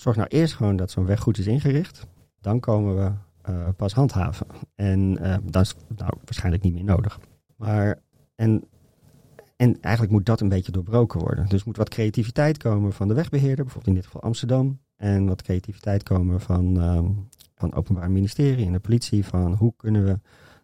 zorg 0.00 0.16
nou 0.16 0.28
eerst 0.28 0.54
gewoon 0.54 0.76
dat 0.76 0.90
zo'n 0.90 1.06
weg 1.06 1.20
goed 1.20 1.38
is 1.38 1.46
ingericht. 1.46 2.06
Dan 2.40 2.60
komen 2.60 2.96
we 2.96 3.12
uh, 3.50 3.68
pas 3.76 3.92
handhaven. 3.92 4.46
En 4.74 5.18
uh, 5.22 5.36
dat 5.42 5.62
is 5.62 5.74
nou, 5.96 6.12
waarschijnlijk 6.24 6.62
niet 6.62 6.74
meer 6.74 6.84
nodig. 6.84 7.20
Maar, 7.56 7.98
en, 8.34 8.64
en 9.56 9.80
eigenlijk 9.80 10.12
moet 10.12 10.26
dat 10.26 10.40
een 10.40 10.48
beetje 10.48 10.72
doorbroken 10.72 11.20
worden. 11.20 11.48
Dus 11.48 11.64
moet 11.64 11.76
wat 11.76 11.88
creativiteit 11.88 12.56
komen 12.56 12.92
van 12.92 13.08
de 13.08 13.14
wegbeheerder, 13.14 13.64
bijvoorbeeld 13.64 13.86
in 13.86 13.94
dit 13.94 14.04
geval 14.06 14.22
Amsterdam. 14.22 14.80
En 14.96 15.26
wat 15.26 15.42
creativiteit 15.42 16.02
komen 16.02 16.40
van, 16.40 16.64
um, 16.64 17.28
van 17.54 17.68
het 17.68 17.74
Openbaar 17.74 18.10
Ministerie 18.10 18.66
en 18.66 18.72
de 18.72 18.78
politie. 18.78 19.24
Van 19.24 19.54
hoe 19.54 19.72
kunnen 19.76 20.04
we 20.04 20.18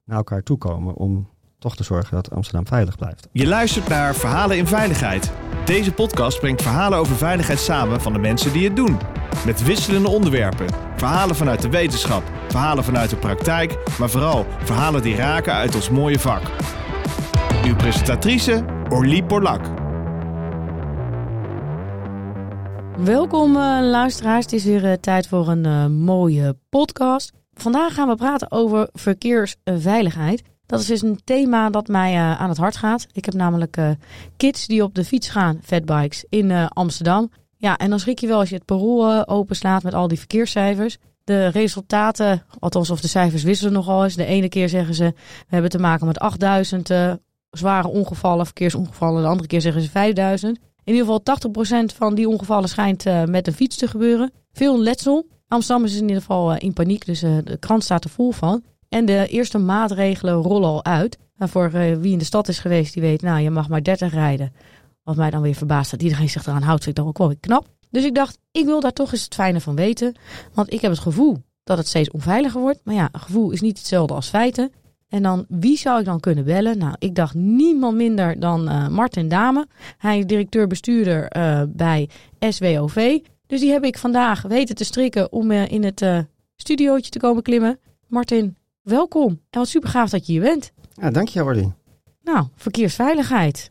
naar 0.04 0.16
elkaar 0.16 0.42
toekomen 0.42 0.94
om 0.94 1.28
toch 1.58 1.76
te 1.76 1.84
zorgen 1.84 2.14
dat 2.14 2.30
Amsterdam 2.30 2.66
veilig 2.66 2.96
blijft. 2.96 3.28
Je 3.32 3.46
luistert 3.46 3.88
naar 3.88 4.14
Verhalen 4.14 4.56
in 4.56 4.66
Veiligheid. 4.66 5.32
Deze 5.66 5.92
podcast 5.92 6.40
brengt 6.40 6.62
verhalen 6.62 6.98
over 6.98 7.16
veiligheid 7.16 7.58
samen 7.58 8.00
van 8.00 8.12
de 8.12 8.18
mensen 8.18 8.52
die 8.52 8.64
het 8.64 8.76
doen. 8.76 8.98
Met 9.44 9.62
wisselende 9.62 10.08
onderwerpen. 10.08 10.66
Verhalen 10.96 11.36
vanuit 11.36 11.62
de 11.62 11.68
wetenschap, 11.68 12.22
verhalen 12.48 12.84
vanuit 12.84 13.10
de 13.10 13.16
praktijk, 13.16 13.78
maar 13.98 14.10
vooral 14.10 14.46
verhalen 14.58 15.02
die 15.02 15.16
raken 15.16 15.52
uit 15.52 15.74
ons 15.74 15.90
mooie 15.90 16.18
vak. 16.18 16.42
Uw 17.64 17.76
presentatrice 17.76 18.64
Orlie 18.88 19.24
Porlak. 19.24 19.60
Welkom 22.98 23.56
uh, 23.56 23.78
luisteraars, 23.82 24.44
het 24.44 24.54
is 24.54 24.64
weer 24.64 24.84
uh, 24.84 24.92
tijd 24.92 25.28
voor 25.28 25.48
een 25.48 25.64
uh, 25.64 25.86
mooie 25.86 26.56
podcast. 26.68 27.32
Vandaag 27.54 27.94
gaan 27.94 28.08
we 28.08 28.14
praten 28.14 28.50
over 28.50 28.88
verkeersveiligheid. 28.92 30.42
Dat 30.66 30.80
is 30.80 30.86
dus 30.86 31.02
een 31.02 31.20
thema 31.24 31.70
dat 31.70 31.88
mij 31.88 32.16
aan 32.16 32.48
het 32.48 32.58
hart 32.58 32.76
gaat. 32.76 33.06
Ik 33.12 33.24
heb 33.24 33.34
namelijk 33.34 33.78
kids 34.36 34.66
die 34.66 34.82
op 34.82 34.94
de 34.94 35.04
fiets 35.04 35.28
gaan, 35.28 35.58
fatbikes, 35.62 36.24
in 36.28 36.68
Amsterdam. 36.68 37.30
Ja, 37.56 37.76
en 37.76 37.90
dan 37.90 38.00
schrik 38.00 38.18
je 38.18 38.26
wel 38.26 38.38
als 38.38 38.48
je 38.48 38.54
het 38.54 38.64
parool 38.64 39.28
openslaat 39.28 39.82
met 39.82 39.94
al 39.94 40.08
die 40.08 40.18
verkeerscijfers. 40.18 40.96
De 41.24 41.46
resultaten, 41.46 42.42
althans 42.58 42.90
of 42.90 43.00
de 43.00 43.08
cijfers 43.08 43.42
wisselen 43.42 43.72
nogal 43.72 44.04
eens. 44.04 44.14
De 44.14 44.24
ene 44.24 44.48
keer 44.48 44.68
zeggen 44.68 44.94
ze, 44.94 45.04
we 45.14 45.46
hebben 45.48 45.70
te 45.70 45.78
maken 45.78 46.06
met 46.06 46.18
8000 46.18 46.90
zware 47.50 47.88
ongevallen, 47.88 48.44
verkeersongevallen. 48.44 49.22
De 49.22 49.28
andere 49.28 49.48
keer 49.48 49.60
zeggen 49.60 49.82
ze 49.82 49.90
5000. 49.90 50.58
In 50.84 50.94
ieder 50.94 51.06
geval 51.06 51.52
80% 51.92 51.96
van 51.96 52.14
die 52.14 52.28
ongevallen 52.28 52.68
schijnt 52.68 53.04
met 53.26 53.46
een 53.46 53.52
fiets 53.52 53.76
te 53.76 53.88
gebeuren. 53.88 54.32
Veel 54.52 54.80
letsel. 54.80 55.26
Amsterdam 55.48 55.84
is 55.84 55.94
in 55.94 56.02
ieder 56.02 56.20
geval 56.20 56.56
in 56.56 56.72
paniek, 56.72 57.06
dus 57.06 57.20
de 57.20 57.56
krant 57.60 57.84
staat 57.84 58.04
er 58.04 58.10
vol 58.10 58.30
van. 58.30 58.62
En 58.88 59.04
de 59.04 59.26
eerste 59.26 59.58
maatregelen 59.58 60.34
rollen 60.34 60.68
al 60.68 60.84
uit. 60.84 61.18
En 61.36 61.48
voor 61.48 61.70
wie 61.70 62.12
in 62.12 62.18
de 62.18 62.24
stad 62.24 62.48
is 62.48 62.58
geweest, 62.58 62.92
die 62.92 63.02
weet, 63.02 63.22
nou, 63.22 63.40
je 63.40 63.50
mag 63.50 63.68
maar 63.68 63.82
30 63.82 64.12
rijden. 64.12 64.52
Wat 65.02 65.16
mij 65.16 65.30
dan 65.30 65.42
weer 65.42 65.54
verbaast 65.54 65.90
dat 65.90 66.02
iedereen 66.02 66.28
zich 66.28 66.46
eraan 66.46 66.62
houdt, 66.62 66.84
vind 66.84 66.96
ik 66.96 67.02
dan 67.02 67.10
ook 67.12 67.18
wel 67.18 67.28
weer 67.28 67.40
knap. 67.40 67.66
Dus 67.90 68.04
ik 68.04 68.14
dacht, 68.14 68.38
ik 68.52 68.64
wil 68.64 68.80
daar 68.80 68.92
toch 68.92 69.12
eens 69.12 69.24
het 69.24 69.34
fijne 69.34 69.60
van 69.60 69.74
weten. 69.74 70.14
Want 70.54 70.72
ik 70.72 70.80
heb 70.80 70.90
het 70.90 71.00
gevoel 71.00 71.42
dat 71.64 71.78
het 71.78 71.86
steeds 71.86 72.10
onveiliger 72.10 72.60
wordt. 72.60 72.80
Maar 72.84 72.94
ja, 72.94 73.08
gevoel 73.12 73.50
is 73.50 73.60
niet 73.60 73.78
hetzelfde 73.78 74.14
als 74.14 74.28
feiten. 74.28 74.72
En 75.08 75.22
dan, 75.22 75.44
wie 75.48 75.78
zou 75.78 75.98
ik 75.98 76.04
dan 76.04 76.20
kunnen 76.20 76.44
bellen? 76.44 76.78
Nou, 76.78 76.94
ik 76.98 77.14
dacht 77.14 77.34
niemand 77.34 77.96
minder 77.96 78.40
dan 78.40 78.68
uh, 78.68 78.88
Martin 78.88 79.28
Dame. 79.28 79.66
Hij 79.98 80.18
is 80.18 80.26
directeur-bestuurder 80.26 81.36
uh, 81.36 81.62
bij 81.68 82.08
SWOV. 82.38 83.18
Dus 83.46 83.60
die 83.60 83.70
heb 83.70 83.84
ik 83.84 83.98
vandaag 83.98 84.42
weten 84.42 84.74
te 84.74 84.84
strikken 84.84 85.32
om 85.32 85.50
in 85.50 85.84
het 85.84 86.26
studiootje 86.56 87.10
te 87.10 87.18
komen 87.18 87.42
klimmen. 87.42 87.78
Martin, 88.06 88.56
welkom. 88.86 89.30
En 89.50 89.58
wat 89.58 89.68
super 89.68 89.88
gaaf 89.88 90.10
dat 90.10 90.26
je 90.26 90.32
hier 90.32 90.42
bent. 90.42 90.72
Ja, 90.94 91.10
dank 91.10 91.28
je, 91.28 91.44
Orly. 91.44 91.72
Nou, 92.22 92.46
verkeersveiligheid. 92.56 93.70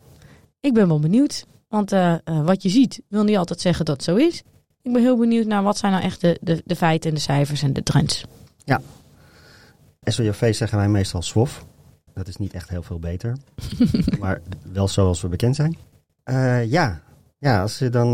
Ik 0.59 0.73
ben 0.73 0.87
wel 0.87 0.99
benieuwd. 0.99 1.45
Want 1.67 1.89
wat 2.23 2.63
je 2.63 2.69
ziet 2.69 3.01
wil 3.07 3.23
niet 3.23 3.37
altijd 3.37 3.61
zeggen 3.61 3.85
dat 3.85 3.95
het 3.95 4.05
zo 4.05 4.15
is. 4.15 4.43
Ik 4.81 4.93
ben 4.93 5.01
heel 5.01 5.17
benieuwd 5.17 5.45
naar 5.45 5.63
wat 5.63 5.77
zijn 5.77 5.91
nou 5.91 6.03
echt 6.03 6.21
de, 6.21 6.39
de, 6.41 6.61
de 6.65 6.75
feiten 6.75 7.09
en 7.09 7.15
de 7.15 7.21
cijfers 7.21 7.61
en 7.61 7.73
de 7.73 7.83
trends. 7.83 8.25
Ja, 8.63 8.81
SWOV 10.03 10.55
zeggen 10.55 10.77
wij 10.77 10.89
meestal 10.89 11.21
SWOF. 11.21 11.65
Dat 12.13 12.27
is 12.27 12.37
niet 12.37 12.53
echt 12.53 12.69
heel 12.69 12.83
veel 12.83 12.99
beter. 12.99 13.37
maar 14.19 14.41
wel 14.71 14.87
zoals 14.87 15.21
we 15.21 15.27
bekend 15.27 15.55
zijn. 15.55 15.77
Uh, 16.25 16.65
ja. 16.65 17.01
ja, 17.37 17.61
als 17.61 17.79
je 17.79 17.89
dan. 17.89 18.11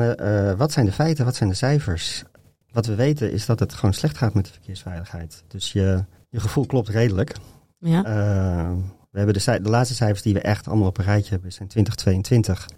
Wat 0.58 0.72
zijn 0.72 0.86
de 0.86 0.92
feiten? 0.92 1.26
Wat 1.26 1.36
zijn 1.36 1.50
de 1.50 1.56
cijfers? 1.56 2.24
Wat 2.72 2.86
we 2.86 2.96
weten 2.96 3.32
is 3.32 3.46
dat 3.46 3.60
het 3.60 3.74
gewoon 3.74 3.94
slecht 3.94 4.18
gaat 4.18 4.34
met 4.34 4.46
de 4.46 4.52
verkeersveiligheid. 4.52 5.44
Dus 5.48 5.72
je, 5.72 6.04
je 6.32 6.40
gevoel 6.40 6.66
klopt 6.66 6.90
redelijk. 6.90 7.36
Ja. 7.78 7.98
Uh, 7.98 8.72
we 9.12 9.18
hebben 9.18 9.34
de, 9.34 9.62
de, 9.62 9.70
laatste 9.70 9.96
cijfers 9.96 10.22
die 10.22 10.34
we 10.34 10.42
echt 10.42 10.68
allemaal 10.68 10.88
op 10.88 10.98
een 10.98 11.04
rijtje 11.04 11.32
hebben 11.32 11.54
zijn 11.54 11.68
2022. 11.68 12.70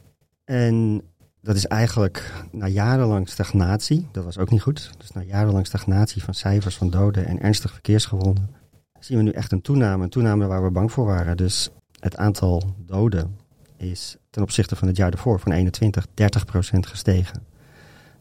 En 0.45 1.01
dat 1.41 1.55
is 1.55 1.67
eigenlijk 1.67 2.45
na 2.51 2.67
jarenlang 2.67 3.29
stagnatie. 3.29 4.07
Dat 4.11 4.23
was 4.23 4.37
ook 4.37 4.49
niet 4.49 4.61
goed. 4.61 4.91
Dus 4.97 5.11
na 5.11 5.21
jarenlang 5.21 5.65
stagnatie 5.65 6.23
van 6.23 6.33
cijfers 6.33 6.75
van 6.75 6.89
doden 6.89 7.25
en 7.25 7.41
ernstig 7.41 7.71
verkeersgewonden 7.71 8.61
zien 9.05 9.17
we 9.17 9.23
nu 9.23 9.31
echt 9.31 9.51
een 9.51 9.61
toename. 9.61 10.03
Een 10.03 10.09
toename 10.09 10.47
waar 10.47 10.63
we 10.63 10.71
bang 10.71 10.91
voor 10.91 11.05
waren. 11.05 11.37
Dus 11.37 11.69
het 11.99 12.17
aantal 12.17 12.75
doden 12.77 13.37
is 13.77 14.17
ten 14.29 14.41
opzichte 14.41 14.75
van 14.75 14.87
het 14.87 14.97
jaar 14.97 15.11
ervoor, 15.11 15.39
van 15.39 15.51
21, 15.51 16.07
30 16.13 16.45
procent 16.45 16.87
gestegen. 16.87 17.43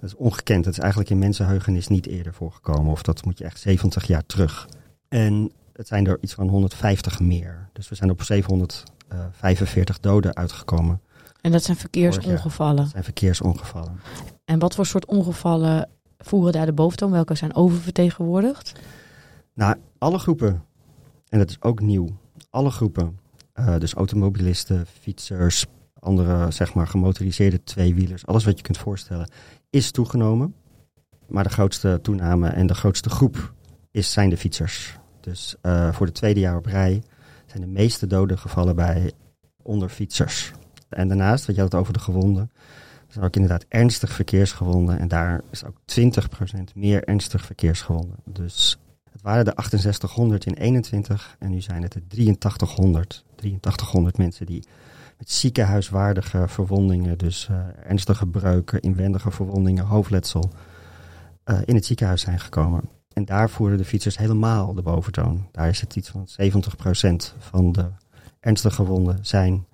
Dat 0.00 0.10
is 0.10 0.16
ongekend. 0.16 0.64
Dat 0.64 0.72
is 0.72 0.78
eigenlijk 0.78 1.10
in 1.10 1.18
mensenheugenis 1.18 1.88
niet 1.88 2.06
eerder 2.06 2.34
voorgekomen. 2.34 2.92
Of 2.92 3.02
dat 3.02 3.24
moet 3.24 3.38
je 3.38 3.44
echt 3.44 3.60
70 3.60 4.06
jaar 4.06 4.26
terug. 4.26 4.68
En 5.12 5.52
het 5.72 5.86
zijn 5.86 6.06
er 6.06 6.18
iets 6.20 6.34
van 6.34 6.48
150 6.48 7.20
meer. 7.20 7.68
Dus 7.72 7.88
we 7.88 7.94
zijn 7.94 8.10
op 8.10 8.22
745 8.22 10.00
doden 10.00 10.36
uitgekomen. 10.36 11.00
En 11.40 11.52
dat 11.52 11.62
zijn 11.62 11.76
verkeersongevallen? 11.76 12.76
Dat 12.76 12.90
zijn 12.90 13.04
verkeersongevallen. 13.04 14.00
En 14.44 14.58
wat 14.58 14.74
voor 14.74 14.86
soort 14.86 15.06
ongevallen 15.06 15.88
voeren 16.18 16.52
daar 16.52 16.66
de 16.66 16.72
boventoon? 16.72 17.10
Welke 17.10 17.34
zijn 17.34 17.54
oververtegenwoordigd? 17.54 18.72
Nou, 19.54 19.76
alle 19.98 20.18
groepen 20.18 20.62
en 21.28 21.38
dat 21.38 21.50
is 21.50 21.62
ook 21.62 21.80
nieuw. 21.80 22.08
Alle 22.50 22.70
groepen, 22.70 23.18
uh, 23.54 23.78
dus 23.78 23.94
automobilisten, 23.94 24.86
fietsers, 25.00 25.66
andere 25.98 26.50
zeg 26.50 26.74
maar 26.74 26.86
gemotoriseerde 26.86 27.64
tweewielers, 27.64 28.26
alles 28.26 28.44
wat 28.44 28.56
je 28.56 28.62
kunt 28.62 28.78
voorstellen, 28.78 29.30
is 29.70 29.90
toegenomen. 29.90 30.54
Maar 31.26 31.44
de 31.44 31.50
grootste 31.50 31.98
toename 32.02 32.48
en 32.48 32.66
de 32.66 32.74
grootste 32.74 33.10
groep 33.10 33.54
is, 33.90 34.12
zijn 34.12 34.30
de 34.30 34.36
fietsers. 34.36 35.00
Dus 35.22 35.54
uh, 35.62 35.92
voor 35.92 36.06
de 36.06 36.12
tweede 36.12 36.40
jaar 36.40 36.56
op 36.56 36.66
rij 36.66 37.02
zijn 37.46 37.62
de 37.62 37.68
meeste 37.68 38.06
doden 38.06 38.38
gevallen 38.38 38.76
bij 38.76 39.12
onderfietsers. 39.62 40.52
En 40.88 41.08
daarnaast, 41.08 41.46
wat 41.46 41.54
je 41.54 41.62
had 41.62 41.74
over 41.74 41.92
de 41.92 41.98
gewonden, 41.98 42.50
zijn 43.08 43.24
ook 43.24 43.34
inderdaad 43.34 43.64
ernstig 43.68 44.12
verkeersgewonden. 44.12 44.98
En 44.98 45.08
daar 45.08 45.40
is 45.50 45.64
ook 45.64 45.76
20% 46.00 46.62
meer 46.74 47.04
ernstig 47.04 47.44
verkeersgewonden. 47.44 48.16
Dus 48.24 48.78
het 49.12 49.22
waren 49.22 49.44
de 49.44 49.52
6800 49.54 50.46
in 50.46 50.54
21 50.54 51.36
en 51.38 51.50
nu 51.50 51.60
zijn 51.60 51.82
het 51.82 51.92
de 51.92 52.02
8300. 52.08 53.24
8300 53.36 54.18
mensen 54.18 54.46
die 54.46 54.64
met 55.18 55.30
ziekenhuiswaardige 55.30 56.48
verwondingen, 56.48 57.18
dus 57.18 57.48
uh, 57.50 57.56
ernstige 57.84 58.26
breuken, 58.26 58.80
inwendige 58.80 59.30
verwondingen, 59.30 59.84
hoofdletsel, 59.84 60.50
uh, 61.44 61.58
in 61.64 61.74
het 61.74 61.84
ziekenhuis 61.84 62.20
zijn 62.20 62.40
gekomen. 62.40 62.82
En 63.14 63.24
daar 63.24 63.50
voeren 63.50 63.78
de 63.78 63.84
fietsers 63.84 64.18
helemaal 64.18 64.74
de 64.74 64.82
boventoon. 64.82 65.48
Daar 65.52 65.68
is 65.68 65.80
het 65.80 65.96
iets 65.96 66.08
van 66.08 66.28
70% 66.28 67.38
van 67.38 67.72
de 67.72 67.84
ernstige 68.40 68.74
gewonden 68.74 69.18
zijn 69.22 69.66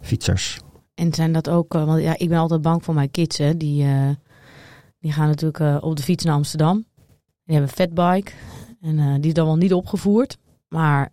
fietsers. 0.00 0.60
En 0.94 1.14
zijn 1.14 1.32
dat 1.32 1.48
ook, 1.48 1.74
uh, 1.74 1.84
want 1.84 2.02
ja, 2.02 2.18
ik 2.18 2.28
ben 2.28 2.38
altijd 2.38 2.62
bang 2.62 2.84
voor 2.84 2.94
mijn 2.94 3.10
kids, 3.10 3.38
hè. 3.38 3.56
Die, 3.56 3.86
die 4.98 5.12
gaan 5.12 5.28
natuurlijk 5.28 5.84
op 5.84 5.96
de 5.96 6.02
fiets 6.02 6.24
naar 6.24 6.34
Amsterdam. 6.34 6.84
Die 7.44 7.56
hebben 7.56 7.70
een 7.70 7.86
fatbike. 7.86 8.32
En 8.80 9.20
die 9.20 9.30
is 9.30 9.34
dan 9.34 9.46
wel 9.46 9.56
niet 9.56 9.72
opgevoerd. 9.72 10.38
Maar 10.68 11.12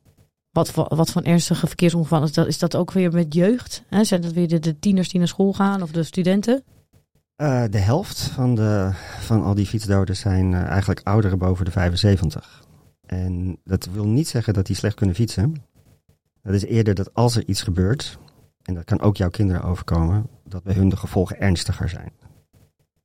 wat 0.57 0.71
voor, 0.71 0.95
wat 0.95 1.11
voor 1.11 1.21
ernstige 1.21 1.67
verkeersongevallen 1.67 2.27
is 2.27 2.33
dat? 2.33 2.47
Is 2.47 2.59
dat 2.59 2.75
ook 2.75 2.91
weer 2.91 3.11
met 3.11 3.33
jeugd? 3.33 3.83
Hè? 3.87 4.03
Zijn 4.03 4.21
dat 4.21 4.31
weer 4.31 4.47
de, 4.47 4.59
de, 4.59 4.79
tieners 4.79 5.09
die 5.09 5.19
naar 5.19 5.27
school 5.27 5.53
gaan 5.53 5.81
of 5.81 5.91
de 5.91 6.03
studenten? 6.03 6.63
Uh, 7.41 7.63
de 7.69 7.77
helft 7.77 8.19
van, 8.19 8.55
de, 8.55 8.89
van 9.19 9.43
al 9.43 9.55
die 9.55 9.65
fietsdoden 9.65 10.15
zijn 10.15 10.51
uh, 10.51 10.63
eigenlijk 10.63 11.01
ouderen 11.03 11.37
boven 11.37 11.65
de 11.65 11.71
75. 11.71 12.63
En 13.05 13.57
dat 13.63 13.85
wil 13.85 14.07
niet 14.07 14.27
zeggen 14.27 14.53
dat 14.53 14.65
die 14.65 14.75
slecht 14.75 14.95
kunnen 14.95 15.15
fietsen. 15.15 15.55
Dat 16.41 16.53
is 16.53 16.65
eerder 16.65 16.95
dat 16.95 17.13
als 17.13 17.35
er 17.35 17.45
iets 17.45 17.61
gebeurt, 17.61 18.19
en 18.61 18.73
dat 18.73 18.83
kan 18.83 19.01
ook 19.01 19.17
jouw 19.17 19.29
kinderen 19.29 19.63
overkomen, 19.63 20.27
dat 20.43 20.63
bij 20.63 20.73
hun 20.73 20.89
de 20.89 20.97
gevolgen 20.97 21.39
ernstiger 21.39 21.89
zijn. 21.89 22.11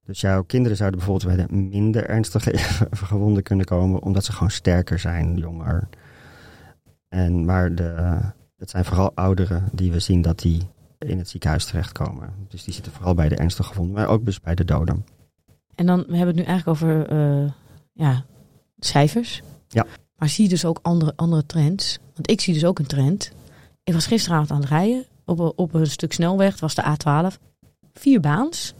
Dus 0.04 0.20
jouw 0.20 0.42
kinderen 0.42 0.76
zouden 0.76 0.98
bijvoorbeeld 0.98 1.36
bij 1.36 1.46
de 1.46 1.54
minder 1.54 2.08
ernstige 2.08 2.58
gewonden 3.08 3.42
kunnen 3.42 3.66
komen, 3.66 4.02
omdat 4.02 4.24
ze 4.24 4.32
gewoon 4.32 4.50
sterker 4.50 4.98
zijn, 4.98 5.36
jonger. 5.36 5.88
En 7.08 7.44
maar 7.44 7.74
de, 7.74 8.18
het 8.56 8.70
zijn 8.70 8.84
vooral 8.84 9.12
ouderen 9.14 9.68
die 9.72 9.92
we 9.92 9.98
zien 9.98 10.22
dat 10.22 10.38
die 10.38 10.68
in 11.06 11.18
het 11.18 11.28
ziekenhuis 11.28 11.64
terechtkomen. 11.64 12.34
Dus 12.48 12.64
die 12.64 12.74
zitten 12.74 12.92
vooral 12.92 13.14
bij 13.14 13.28
de 13.28 13.36
ernstige 13.36 13.72
gewonden, 13.72 13.94
maar 13.94 14.08
ook 14.08 14.24
dus 14.24 14.40
bij 14.40 14.54
de 14.54 14.64
doden. 14.64 15.06
En 15.74 15.86
dan 15.86 16.04
we 16.08 16.16
hebben 16.16 16.34
we 16.34 16.40
het 16.40 16.48
nu 16.48 16.52
eigenlijk 16.52 16.68
over 16.68 17.12
uh, 17.12 17.50
ja, 17.92 18.24
cijfers. 18.78 19.42
Ja. 19.68 19.86
Maar 20.16 20.28
zie 20.28 20.44
je 20.44 20.50
dus 20.50 20.64
ook 20.64 20.78
andere, 20.82 21.12
andere 21.16 21.46
trends? 21.46 21.98
Want 22.14 22.30
ik 22.30 22.40
zie 22.40 22.54
dus 22.54 22.64
ook 22.64 22.78
een 22.78 22.86
trend. 22.86 23.32
Ik 23.84 23.92
was 23.92 24.06
gisteravond 24.06 24.50
aan 24.50 24.60
het 24.60 24.68
rijden 24.68 25.06
op, 25.24 25.52
op 25.56 25.74
een 25.74 25.86
stuk 25.86 26.12
snelweg, 26.12 26.50
het 26.50 26.60
was 26.60 26.74
de 26.74 26.82
A12. 26.82 27.38
Vier 27.94 28.20
baans. 28.20 28.74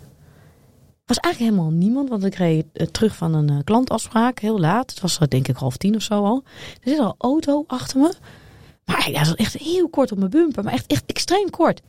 was 1.07 1.19
eigenlijk 1.19 1.55
helemaal 1.55 1.79
niemand, 1.79 2.09
want 2.09 2.25
ik 2.25 2.35
reed 2.35 2.67
eh, 2.73 2.87
terug 2.87 3.17
van 3.17 3.35
een 3.35 3.49
eh, 3.49 3.65
klantafspraak, 3.65 4.39
heel 4.39 4.61
laat. 4.61 4.91
Het 4.91 5.01
was 5.01 5.19
eh, 5.19 5.29
denk 5.29 5.49
ik 5.49 5.57
half 5.57 5.77
tien 5.77 5.95
of 5.95 6.03
zo 6.03 6.25
al. 6.25 6.43
Er 6.83 6.89
zit 6.91 6.99
al 6.99 7.07
een 7.07 7.15
auto 7.19 7.65
achter 7.67 8.01
me. 8.01 8.13
Maar 8.85 9.05
hij 9.05 9.25
zat 9.25 9.37
echt 9.37 9.53
heel 9.53 9.89
kort 9.89 10.13
op 10.13 10.19
mijn 10.19 10.31
bumper, 10.31 10.65
maar 10.65 10.73
echt, 10.73 10.87
echt 10.87 11.07
extreem 11.07 11.51
kort. 11.51 11.81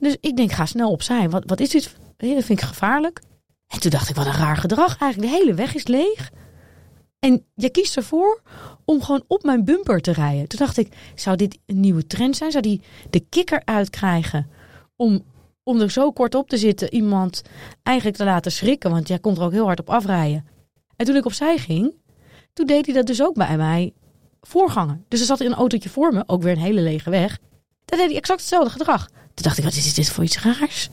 Dus 0.00 0.16
ik 0.20 0.36
denk, 0.36 0.52
ga 0.52 0.66
snel 0.66 0.90
opzij. 0.90 1.30
Wat, 1.30 1.42
wat 1.46 1.60
is 1.60 1.70
dit? 1.70 1.96
Dat 2.16 2.44
vind 2.44 2.48
ik 2.48 2.60
gevaarlijk. 2.60 3.20
En 3.66 3.80
toen 3.80 3.90
dacht 3.90 4.08
ik, 4.08 4.16
wat 4.16 4.26
een 4.26 4.32
raar 4.32 4.56
gedrag 4.56 4.98
eigenlijk. 4.98 5.32
De 5.32 5.38
hele 5.38 5.54
weg 5.54 5.74
is 5.74 5.86
leeg. 5.86 6.30
En 7.18 7.44
je 7.54 7.70
kiest 7.70 7.96
ervoor 7.96 8.42
om 8.84 9.02
gewoon 9.02 9.24
op 9.26 9.42
mijn 9.42 9.64
bumper 9.64 10.00
te 10.00 10.12
rijden. 10.12 10.48
Toen 10.48 10.58
dacht 10.58 10.76
ik, 10.76 10.92
zou 11.14 11.36
dit 11.36 11.58
een 11.66 11.80
nieuwe 11.80 12.06
trend 12.06 12.36
zijn? 12.36 12.50
Zou 12.50 12.62
die 12.62 12.80
de 13.10 13.20
kikker 13.20 13.62
uitkrijgen 13.64 14.50
om, 14.96 15.22
om 15.62 15.80
er 15.80 15.90
zo 15.90 16.12
kort 16.12 16.34
op 16.34 16.48
te 16.48 16.56
zitten, 16.56 16.94
iemand 16.94 17.42
eigenlijk 17.82 18.16
te 18.16 18.24
laten 18.24 18.52
schrikken? 18.52 18.90
Want 18.90 19.08
jij 19.08 19.18
komt 19.18 19.38
er 19.38 19.44
ook 19.44 19.52
heel 19.52 19.64
hard 19.64 19.80
op 19.80 19.90
afrijden. 19.90 20.46
En 20.96 21.06
toen 21.06 21.16
ik 21.16 21.24
opzij 21.24 21.58
ging, 21.58 21.94
toen 22.52 22.66
deed 22.66 22.86
hij 22.86 22.94
dat 22.94 23.06
dus 23.06 23.22
ook 23.22 23.34
bij 23.34 23.56
mij 23.56 23.92
voorganger. 24.40 25.00
Dus 25.08 25.20
er 25.20 25.26
zat 25.26 25.40
een 25.40 25.54
autootje 25.54 25.88
voor 25.88 26.12
me, 26.12 26.22
ook 26.26 26.42
weer 26.42 26.52
een 26.52 26.58
hele 26.58 26.80
lege 26.80 27.10
weg. 27.10 27.38
Daar 27.84 27.98
deed 27.98 28.08
hij 28.08 28.16
exact 28.16 28.40
hetzelfde 28.40 28.70
gedrag. 28.70 29.08
Toen 29.36 29.44
dacht 29.44 29.58
ik, 29.58 29.64
wat 29.64 29.72
is 29.74 29.94
dit 29.94 30.08
voor 30.10 30.24
iets 30.24 30.42
raars? 30.42 30.90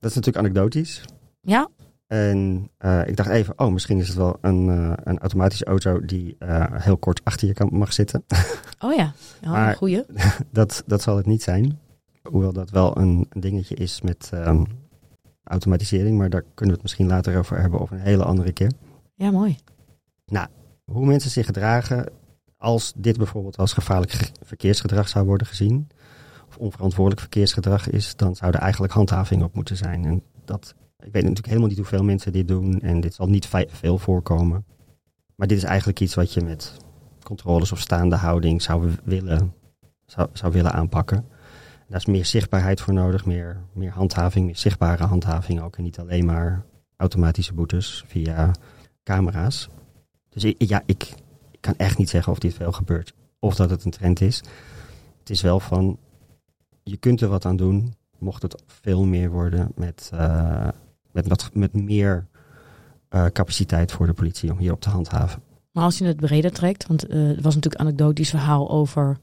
Dat 0.00 0.10
is 0.10 0.16
natuurlijk 0.16 0.36
anekdotisch. 0.46 1.02
Ja, 1.40 1.68
En 2.06 2.70
eh, 2.78 3.06
ik 3.06 3.16
dacht 3.16 3.28
even, 3.28 3.58
oh, 3.58 3.72
misschien 3.72 3.98
is 3.98 4.08
het 4.08 4.16
wel 4.16 4.38
een, 4.40 4.68
eh, 4.68 4.92
een 5.04 5.18
automatische 5.18 5.64
auto 5.64 6.04
die 6.04 6.36
eh, 6.38 6.64
heel 6.72 6.96
kort 6.96 7.20
achter 7.24 7.46
je 7.48 7.54
kan, 7.54 7.68
mag 7.72 7.92
zitten. 7.92 8.24
oh 8.84 8.94
ja, 8.94 9.12
ja 9.40 9.50
Maar- 9.50 9.68
een 9.70 9.76
goeie. 9.76 10.04
dat, 10.50 10.82
dat 10.86 11.02
zal 11.02 11.16
het 11.16 11.26
niet 11.26 11.42
zijn. 11.42 11.78
Hoewel 12.22 12.52
dat 12.52 12.70
wel 12.70 12.98
een, 12.98 13.26
dingetje 13.30 13.74
is 13.74 14.00
met 14.00 14.30
ehm, 14.32 14.64
automatisering. 15.44 16.18
Maar 16.18 16.30
daar 16.30 16.42
kunnen 16.42 16.66
we 16.66 16.72
het 16.72 16.82
misschien 16.82 17.06
later 17.06 17.38
over 17.38 17.60
hebben 17.60 17.80
of 17.80 17.90
een 17.90 17.98
hele 18.00 18.24
andere 18.24 18.52
keer. 18.52 18.70
Ja, 19.14 19.30
mooi. 19.30 19.56
Hoe 20.84 21.06
mensen 21.06 21.30
zich 21.30 21.46
gedragen 21.46 22.06
als 22.56 22.92
dit 22.96 23.16
bijvoorbeeld 23.16 23.56
als 23.56 23.72
gevaarlijk 23.72 24.12
ge- 24.12 24.30
verkeersgedrag 24.42 25.08
zou 25.08 25.26
worden 25.26 25.46
gezien. 25.46 25.88
Onverantwoordelijk 26.58 27.20
verkeersgedrag 27.20 27.90
is. 27.90 28.16
Dan 28.16 28.36
zou 28.36 28.52
er 28.52 28.60
eigenlijk 28.60 28.92
handhaving 28.92 29.42
op 29.42 29.54
moeten 29.54 29.76
zijn. 29.76 30.04
En 30.04 30.22
dat, 30.44 30.74
ik 30.98 31.12
weet 31.12 31.22
natuurlijk 31.22 31.46
helemaal 31.46 31.68
niet 31.68 31.78
hoeveel 31.78 32.04
mensen 32.04 32.32
dit 32.32 32.48
doen. 32.48 32.80
En 32.80 33.00
dit 33.00 33.14
zal 33.14 33.28
niet 33.28 33.46
ve- 33.46 33.68
veel 33.70 33.98
voorkomen. 33.98 34.64
Maar 35.34 35.46
dit 35.46 35.56
is 35.56 35.64
eigenlijk 35.64 36.00
iets 36.00 36.14
wat 36.14 36.32
je 36.32 36.40
met 36.40 36.76
controles 37.22 37.72
of 37.72 37.80
staande 37.80 38.16
houding 38.16 38.62
zou 38.62 38.90
willen, 39.04 39.54
zou, 40.06 40.28
zou 40.32 40.52
willen 40.52 40.72
aanpakken. 40.72 41.26
Daar 41.88 41.98
is 41.98 42.06
meer 42.06 42.24
zichtbaarheid 42.24 42.80
voor 42.80 42.94
nodig, 42.94 43.26
meer, 43.26 43.60
meer 43.72 43.90
handhaving, 43.90 44.46
meer 44.46 44.56
zichtbare 44.56 45.04
handhaving 45.04 45.60
ook. 45.60 45.76
En 45.76 45.82
niet 45.82 45.98
alleen 45.98 46.24
maar 46.24 46.64
automatische 46.96 47.54
boetes 47.54 48.04
via 48.06 48.50
camera's. 49.02 49.68
Dus 50.28 50.44
ik, 50.44 50.54
ja, 50.58 50.82
ik 50.86 51.14
kan 51.60 51.74
echt 51.76 51.98
niet 51.98 52.10
zeggen 52.10 52.32
of 52.32 52.38
dit 52.38 52.54
veel 52.54 52.72
gebeurt. 52.72 53.12
Of 53.38 53.54
dat 53.54 53.70
het 53.70 53.84
een 53.84 53.90
trend 53.90 54.20
is. 54.20 54.42
Het 55.18 55.30
is 55.30 55.40
wel 55.42 55.60
van, 55.60 55.98
je 56.84 56.96
kunt 56.96 57.20
er 57.20 57.28
wat 57.28 57.44
aan 57.44 57.56
doen. 57.56 57.94
Mocht 58.18 58.42
het 58.42 58.62
veel 58.66 59.04
meer 59.04 59.30
worden 59.30 59.72
met, 59.74 60.10
eh, 60.12 60.68
met, 61.12 61.50
met 61.52 61.72
meer 61.72 62.26
eh, 63.08 63.26
capaciteit 63.26 63.92
voor 63.92 64.06
de 64.06 64.12
politie 64.12 64.52
om 64.52 64.58
hierop 64.58 64.80
te 64.80 64.88
handhaven. 64.88 65.42
Maar 65.72 65.84
als 65.84 65.98
je 65.98 66.04
het 66.04 66.16
breder 66.16 66.52
trekt, 66.52 66.86
want 66.86 67.06
eh 67.06 67.28
er 67.28 67.42
was 67.42 67.54
natuurlijk 67.54 67.74
een 67.74 67.86
anekdotisch 67.86 68.30
verhaal 68.30 68.70
over 68.70 69.18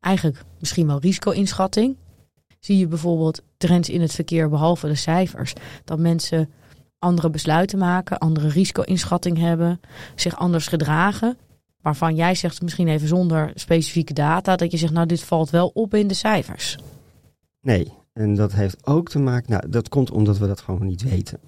eigenlijk 0.00 0.44
misschien 0.58 0.86
wel 0.86 1.00
risico-inschatting. 1.00 1.96
Zie 2.60 2.78
je 2.78 2.86
bijvoorbeeld 2.86 3.42
trends 3.56 3.88
in 3.88 4.00
het 4.00 4.12
verkeer, 4.12 4.48
behalve 4.48 4.86
de 4.86 4.94
cijfers, 4.94 5.52
dat 5.84 5.98
mensen 5.98 6.50
andere 6.98 7.30
besluiten 7.30 7.78
maken, 7.78 8.18
andere 8.18 8.48
risico-inschatting 8.48 9.38
hebben, 9.38 9.80
zich 10.14 10.36
anders 10.36 10.66
gedragen. 10.66 11.36
Waarvan 11.80 12.14
jij 12.14 12.34
zegt, 12.34 12.62
misschien 12.62 12.88
even 12.88 13.08
zonder 13.08 13.50
specifieke 13.54 14.12
data, 14.12 14.56
dat 14.56 14.70
je 14.70 14.76
zegt, 14.76 14.92
nou 14.92 15.06
dit 15.06 15.22
valt 15.22 15.50
wel 15.50 15.70
op 15.74 15.94
in 15.94 16.06
de 16.06 16.14
cijfers. 16.14 16.78
Nee, 17.62 17.92
en 18.12 18.34
dat 18.34 18.52
heeft 18.52 18.86
ook 18.86 19.08
te 19.08 19.18
maken, 19.18 19.50
nou 19.50 19.68
dat 19.68 19.88
komt 19.88 20.10
omdat 20.10 20.38
we 20.38 20.46
dat 20.46 20.60
gewoon 20.60 20.86
niet 20.86 21.02
weten. 21.02 21.40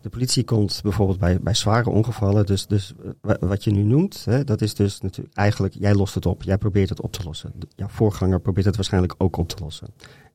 De 0.00 0.08
politie 0.08 0.44
komt 0.44 0.80
bijvoorbeeld 0.82 1.18
bij, 1.18 1.40
bij 1.40 1.54
zware 1.54 1.90
ongevallen, 1.90 2.46
dus, 2.46 2.66
dus 2.66 2.94
eh, 3.02 3.10
wa- 3.20 3.36
wat 3.40 3.64
je 3.64 3.70
nu 3.70 3.82
noemt, 3.82 4.24
hè, 4.24 4.44
dat 4.44 4.60
is 4.60 4.74
dus 4.74 5.00
natuurlijk 5.00 5.36
eigenlijk, 5.36 5.74
jij 5.74 5.94
lost 5.94 6.14
het 6.14 6.26
op, 6.26 6.42
jij 6.42 6.58
probeert 6.58 6.88
het 6.88 7.00
op 7.00 7.12
te 7.12 7.24
lossen. 7.24 7.52
Jouw 7.76 7.88
voorganger 7.88 8.40
probeert 8.40 8.66
het 8.66 8.76
waarschijnlijk 8.76 9.14
ook 9.18 9.36
op 9.36 9.48
te 9.48 9.62
lossen. 9.62 9.88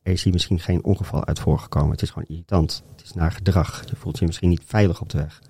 Er 0.03 0.11
is 0.11 0.23
hier 0.23 0.33
misschien 0.33 0.59
geen 0.59 0.83
ongeval 0.83 1.25
uit 1.25 1.39
voorgekomen, 1.39 1.91
het 1.91 2.01
is 2.01 2.09
gewoon 2.09 2.27
irritant, 2.27 2.83
het 2.91 3.03
is 3.05 3.13
naar 3.13 3.31
gedrag, 3.31 3.89
je 3.89 3.95
voelt 3.95 4.19
je 4.19 4.25
misschien 4.25 4.49
niet 4.49 4.63
veilig 4.65 5.01
op 5.01 5.09
de 5.09 5.17
weg. 5.17 5.41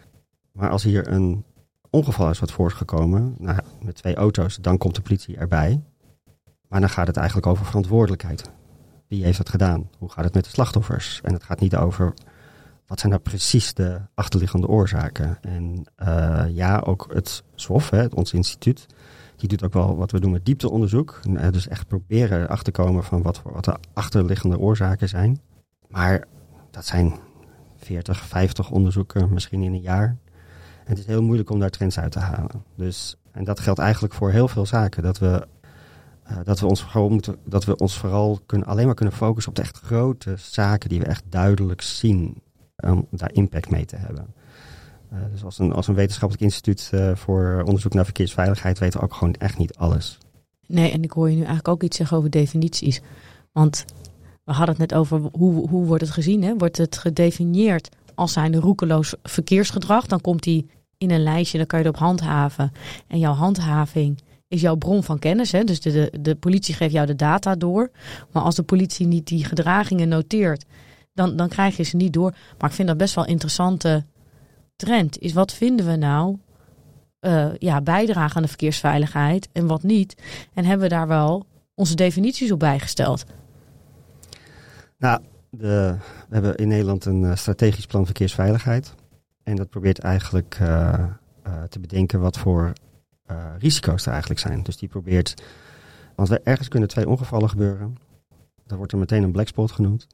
Maar 0.52 0.70
als 0.70 0.84
hier 0.84 1.08
een 1.12 1.44
ongeval 1.90 2.30
is 2.30 2.40
wat 2.40 2.52
voortgekomen, 2.52 3.36
nou, 3.40 3.60
met 3.82 3.96
twee 3.96 4.16
auto's, 4.16 4.56
dan 4.56 4.78
komt 4.78 4.96
de 4.96 5.02
politie 5.02 5.38
erbij. 5.38 5.82
Maar 6.68 6.80
dan 6.80 6.90
gaat 6.90 7.08
het 7.08 7.18
eigenlijk 7.18 7.48
over 7.48 7.66
verantwoordelijkheid. 7.66 8.52
Wie 9.08 9.24
heeft 9.24 9.38
het 9.38 9.50
gedaan? 9.50 9.90
Hoe 9.98 10.10
gaat 10.10 10.24
het 10.24 10.34
met 10.34 10.44
de 10.44 10.50
slachtoffers? 10.50 11.22
En 11.24 11.34
het 11.34 11.44
gaat 11.44 11.60
niet 11.60 11.76
over 11.76 12.14
wat 12.88 13.00
zijn 13.00 13.12
nou 13.12 13.24
precies 13.24 13.74
de 13.74 14.02
achterliggende 14.14 14.68
oorzaken. 14.68 15.38
En 15.42 15.84
eh, 15.96 16.46
ja, 16.50 16.80
ook 16.80 17.08
het 17.14 17.44
SWOF, 17.56 17.90
hè, 17.90 18.06
ons 18.06 18.34
instituut, 18.34 18.86
die 19.36 19.50
doet 19.50 19.64
ook 19.64 19.74
wel 19.74 19.98
wat 19.98 20.12
we 20.12 20.20
noemen 20.20 20.44
diepteonderzoek. 20.44 21.20
Eh, 21.36 21.52
dus 21.52 21.68
echt 21.68 21.88
proberen 21.88 22.42
erachter 22.42 22.74
te 22.74 22.82
komen 22.82 23.04
van 23.04 23.22
wat, 23.22 23.42
wat 23.44 23.66
de 23.66 23.78
achterliggende 23.94 24.60
oorzaken 24.60 25.10
zijn. 25.10 25.42
Maar 25.88 26.28
dat 26.72 26.86
zijn 26.86 27.14
40, 27.78 28.26
50 28.26 28.70
onderzoeken 28.70 29.34
misschien 29.34 29.64
in 29.64 29.74
een 29.74 29.82
jaar. 29.82 30.18
En 30.84 30.94
het 30.94 30.98
is 30.98 31.06
heel 31.06 31.24
moeilijk 31.24 31.50
om 31.50 31.60
daar 31.60 31.70
trends 31.70 32.00
uit 32.00 32.12
te 32.12 32.20
halen. 32.20 32.64
Dus, 32.76 33.16
en 33.32 33.44
dat 33.44 33.60
geldt 33.60 33.80
eigenlijk 33.80 34.14
voor 34.14 34.32
heel 34.32 34.48
veel 34.48 34.66
zaken. 34.66 35.04
Dat 35.04 35.18
we 35.18 35.48
eh, 36.28 36.38
dat, 36.44 36.60
we 36.60 36.66
ons 36.66 36.82
vooral 36.82 37.10
moeten, 37.10 37.36
dat 37.46 37.66
we 37.66 37.76
ons 37.76 37.98
vooral 37.98 38.40
kunnen, 38.46 38.68
alleen 38.68 38.86
maar 38.86 38.96
kunnen 38.96 39.14
focussen 39.16 39.52
op 39.52 39.58
de 39.58 39.64
echt 39.64 39.80
grote 39.80 40.36
zaken 40.38 40.90
die 40.90 41.00
we 41.00 41.06
echt 41.06 41.24
duidelijk 41.30 41.82
zien. 41.82 42.42
Om 42.78 43.08
daar 43.12 43.34
impact 43.34 43.70
mee 43.70 43.86
te 43.86 43.96
hebben. 43.96 44.34
Eh, 45.10 45.18
dus 45.32 45.44
als 45.44 45.60
een, 45.60 45.74
als 45.74 45.88
een 45.88 45.96
wetenschappelijk 45.96 46.46
instituut 46.46 46.90
eh, 46.94 47.16
voor 47.16 47.64
onderzoek 47.66 47.94
naar 47.94 48.04
verkeersveiligheid 48.04 48.80
weten 48.80 49.00
we 49.00 49.06
ook 49.06 49.14
gewoon 49.14 49.34
echt 49.34 49.58
niet 49.58 49.76
alles. 49.76 50.18
Nee, 50.68 50.92
en 50.92 51.04
ik 51.04 51.12
hoor 51.12 51.26
je 51.26 51.36
nu 51.36 51.40
eigenlijk 51.40 51.68
ook 51.68 51.84
iets 51.84 51.98
zeggen 51.98 52.18
over 52.18 52.30
definities. 52.30 53.02
Want 53.52 53.86
we 54.44 54.52
hadden 54.52 54.76
het 54.76 54.90
net 54.90 55.00
over 55.00 55.22
hoe, 55.32 55.70
hoe 55.70 55.86
wordt 55.86 56.02
het 56.02 56.12
gezien. 56.12 56.44
Hè? 56.44 56.58
Wordt 56.58 56.78
het 56.78 56.98
gedefinieerd 56.98 57.90
als 58.16 58.34
zijnde 58.34 58.60
roekeloos 58.60 59.16
verkeersgedrag? 59.24 60.06
Dan 60.06 60.22
komt 60.22 60.44
die 60.44 60.70
in 60.98 61.12
een 61.12 61.24
lijstje, 61.24 61.58
dan 61.58 61.68
kan 61.68 61.80
je 61.80 61.86
erop 61.86 62.00
handhaven. 62.00 62.72
En 63.08 63.20
jouw 63.20 63.34
handhaving 63.34 64.22
is 64.48 64.62
jouw 64.62 64.76
bron 64.76 65.04
van 65.04 65.20
kennis. 65.20 65.52
Hè? 65.52 65.64
Dus 65.64 65.82
de, 65.82 66.14
de, 66.22 66.36
politie 66.36 66.76
geeft 66.76 66.94
jou 66.94 67.06
de 67.06 67.16
data 67.16 67.56
door. 67.56 67.92
Maar 68.32 68.44
als 68.44 68.56
de 68.56 68.64
politie 68.64 69.08
niet 69.08 69.28
die 69.28 69.46
gedragingen 69.46 70.08
noteert, 70.08 70.66
dan, 71.14 71.36
dan 71.36 71.48
krijg 71.48 71.78
je 71.78 71.84
ze 71.84 71.96
niet 71.96 72.14
door. 72.14 72.36
Maar 72.58 72.70
ik 72.70 72.76
vind 72.76 72.88
dat 72.88 72.98
best 72.98 73.16
wel 73.16 73.24
een 73.24 73.30
interessante 73.30 74.06
trend. 74.76 75.20
Is 75.20 75.34
wat 75.34 75.54
vinden 75.54 75.86
we 75.86 75.96
nou 75.96 76.38
eh, 77.20 77.56
ja, 77.58 77.82
bijdragen 77.82 78.36
aan 78.36 78.42
de 78.42 78.48
verkeersveiligheid 78.48 79.50
en 79.52 79.68
wat 79.68 79.84
niet? 79.84 80.22
En 80.54 80.66
hebben 80.66 80.88
we 80.88 80.94
daar 80.94 81.08
wel 81.08 81.46
onze 81.74 81.96
definities 81.96 82.52
op 82.52 82.60
bijgesteld? 82.60 83.26
Nou, 84.98 85.22
de, 85.50 85.96
we 86.28 86.34
hebben 86.36 86.56
in 86.56 86.68
Nederland 86.68 87.06
een 87.06 87.24
eh, 87.24 87.36
strategisch 87.36 87.86
plan 87.86 88.06
verkeersveiligheid. 88.06 88.94
En 89.44 89.56
dat 89.56 89.70
probeert 89.70 90.00
eigenlijk 90.00 90.58
eh, 90.60 91.04
te 91.70 91.80
bedenken 91.80 92.20
wat 92.20 92.38
voor 92.38 92.74
risico's 93.60 94.06
er 94.06 94.12
eigenlijk 94.12 94.40
zijn. 94.40 94.64
Dus 94.64 94.78
die 94.78 94.90
probeert, 94.90 95.44
want 96.16 96.44
ergens 96.44 96.68
kunnen 96.68 96.90
twee 96.90 97.08
ongevallen 97.10 97.50
gebeuren. 97.50 97.96
Dan 98.66 98.78
wordt 98.78 98.92
er 98.92 98.98
meteen 98.98 99.24
een 99.24 99.32
blackspot 99.32 99.72
genoemd. 99.72 100.08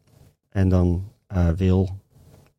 En 0.49 0.69
dan 0.69 1.11
eh, 1.27 1.49
wil 1.49 1.99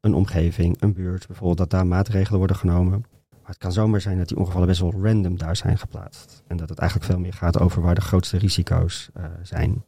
een 0.00 0.14
omgeving, 0.14 0.76
een 0.80 0.92
buurt 0.92 1.26
bijvoorbeeld, 1.26 1.58
dat 1.58 1.70
daar 1.70 1.86
maatregelen 1.86 2.38
worden 2.38 2.56
genomen. 2.56 3.04
Maar 3.30 3.52
het 3.52 3.58
kan 3.58 3.72
zomaar 3.72 4.00
zijn 4.00 4.18
dat 4.18 4.28
die 4.28 4.36
ongevallen 4.36 4.68
best 4.68 4.80
wel 4.80 4.92
random 5.02 5.38
daar 5.38 5.56
zijn 5.56 5.78
geplaatst. 5.78 6.42
En 6.46 6.56
dat 6.56 6.68
het 6.68 6.78
eigenlijk 6.78 7.10
veel 7.10 7.20
meer 7.20 7.32
gaat 7.32 7.60
over 7.60 7.82
waar 7.82 7.94
de 7.94 8.00
grootste 8.00 8.36
risico's 8.38 9.08
eh, 9.14 9.24
zijn. 9.42 9.84